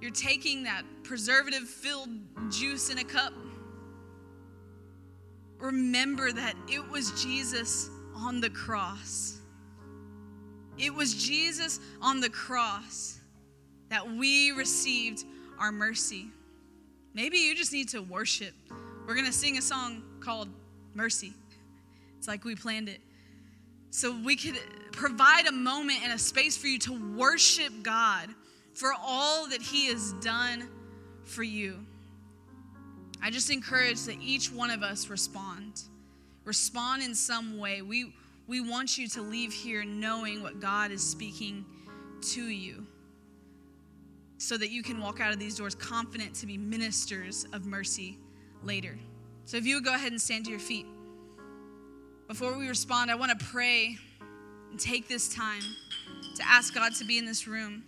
[0.00, 2.10] you're taking that preservative filled
[2.50, 3.32] juice in a cup.
[5.58, 9.38] Remember that it was Jesus on the cross.
[10.76, 13.18] It was Jesus on the cross
[13.90, 15.24] that we received
[15.58, 16.26] our mercy.
[17.14, 18.52] Maybe you just need to worship.
[19.06, 20.48] We're going to sing a song called
[20.94, 21.32] Mercy.
[22.18, 23.00] It's like we planned it.
[23.90, 24.58] So we could
[24.92, 28.28] provide a moment and a space for you to worship God
[28.74, 30.68] for all that He has done
[31.22, 31.78] for you.
[33.24, 35.80] I just encourage that each one of us respond.
[36.44, 37.80] Respond in some way.
[37.80, 38.12] We,
[38.46, 41.64] we want you to leave here knowing what God is speaking
[42.34, 42.86] to you
[44.36, 48.18] so that you can walk out of these doors confident to be ministers of mercy
[48.62, 48.98] later.
[49.46, 50.84] So if you would go ahead and stand to your feet.
[52.28, 53.96] Before we respond, I want to pray
[54.70, 55.62] and take this time
[56.36, 57.84] to ask God to be in this room.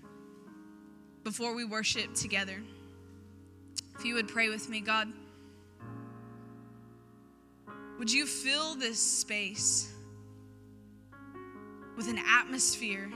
[1.25, 2.63] before we worship together,
[3.99, 5.13] if you would pray with me, God,
[7.99, 9.93] would you fill this space
[11.97, 13.11] with an atmosphere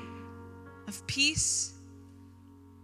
[0.89, 1.75] of peace,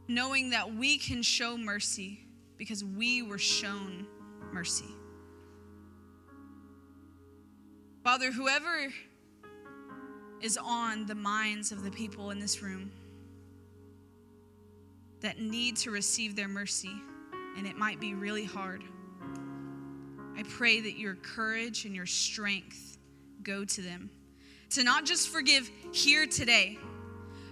[0.09, 2.21] knowing that we can show mercy
[2.59, 4.07] because we were shown
[4.53, 4.85] mercy?
[8.05, 8.93] Father, whoever
[10.41, 12.91] is on the minds of the people in this room
[15.21, 16.93] that need to receive their mercy,
[17.57, 18.85] and it might be really hard.
[20.37, 22.99] I pray that your courage and your strength
[23.43, 24.11] go to them
[24.70, 26.78] to not just forgive here today,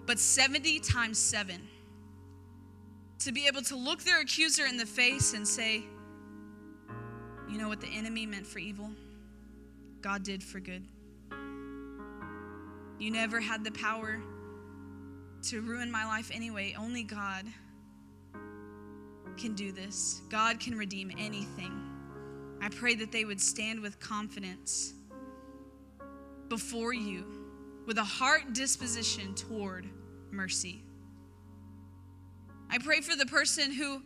[0.07, 1.61] but 70 times 7.
[3.21, 5.83] To be able to look their accuser in the face and say,
[7.51, 8.91] You know what the enemy meant for evil?
[10.03, 10.87] God did for good.
[12.99, 14.21] You never had the power
[15.45, 16.75] to ruin my life anyway.
[16.79, 17.47] Only God
[19.39, 20.21] can do this.
[20.29, 21.84] God can redeem anything.
[22.65, 24.95] I pray that they would stand with confidence
[26.49, 27.27] before you
[27.87, 29.87] with a heart disposition toward
[30.31, 30.83] mercy.
[32.71, 34.01] I pray for the person who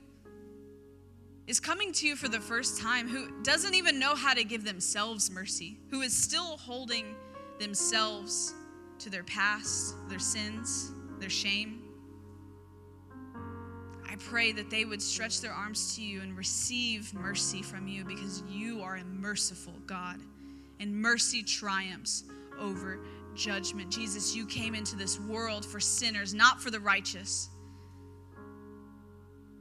[1.46, 4.64] is coming to you for the first time, who doesn't even know how to give
[4.64, 7.14] themselves mercy, who is still holding
[7.60, 8.54] themselves
[8.98, 10.90] to their past, their sins,
[11.20, 11.87] their shame.
[14.18, 18.42] Pray that they would stretch their arms to you and receive mercy from you because
[18.50, 20.18] you are a merciful God
[20.80, 22.24] and mercy triumphs
[22.58, 23.00] over
[23.34, 23.90] judgment.
[23.90, 27.48] Jesus, you came into this world for sinners, not for the righteous.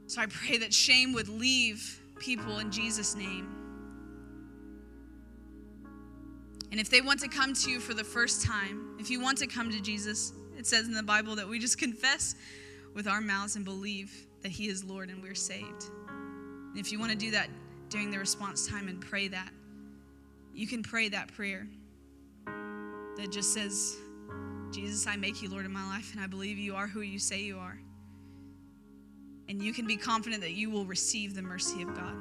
[0.06, 3.54] So I pray that shame would leave people in Jesus' name.
[6.70, 9.38] And if they want to come to you for the first time, if you want
[9.38, 12.34] to come to Jesus, it says in the Bible that we just confess
[12.94, 15.84] with our mouths and believe that He is Lord and we're saved.
[16.08, 17.48] And if you want to do that
[17.88, 19.50] during the response time and pray that,
[20.54, 21.66] you can pray that prayer
[22.46, 23.96] that just says,
[24.72, 27.18] Jesus, I make you Lord of my life, and I believe you are who you
[27.18, 27.78] say you are.
[29.48, 32.14] And you can be confident that you will receive the mercy of God.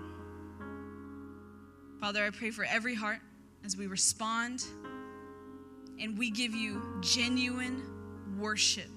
[2.00, 3.20] Father, I pray for every heart
[3.66, 4.64] as we respond
[6.00, 7.82] and we give you genuine
[8.38, 8.90] worship.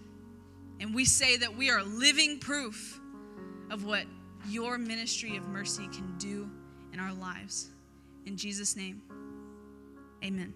[0.80, 2.99] And we say that we are living proof
[3.70, 4.04] of what
[4.48, 6.50] your ministry of mercy can do
[6.92, 7.70] in our lives.
[8.26, 9.02] In Jesus' name,
[10.24, 10.52] amen.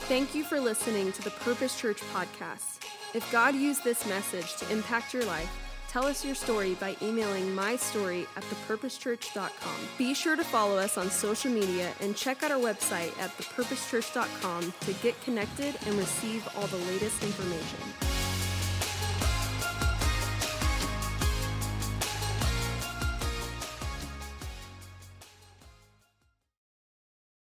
[0.00, 2.84] Thank you for listening to the Purpose Church podcast.
[3.14, 5.50] If God used this message to impact your life,
[5.88, 9.88] tell us your story by emailing mystory at thepurposechurch.com.
[9.98, 14.74] Be sure to follow us on social media and check out our website at thepurposechurch.com
[14.80, 18.15] to get connected and receive all the latest information.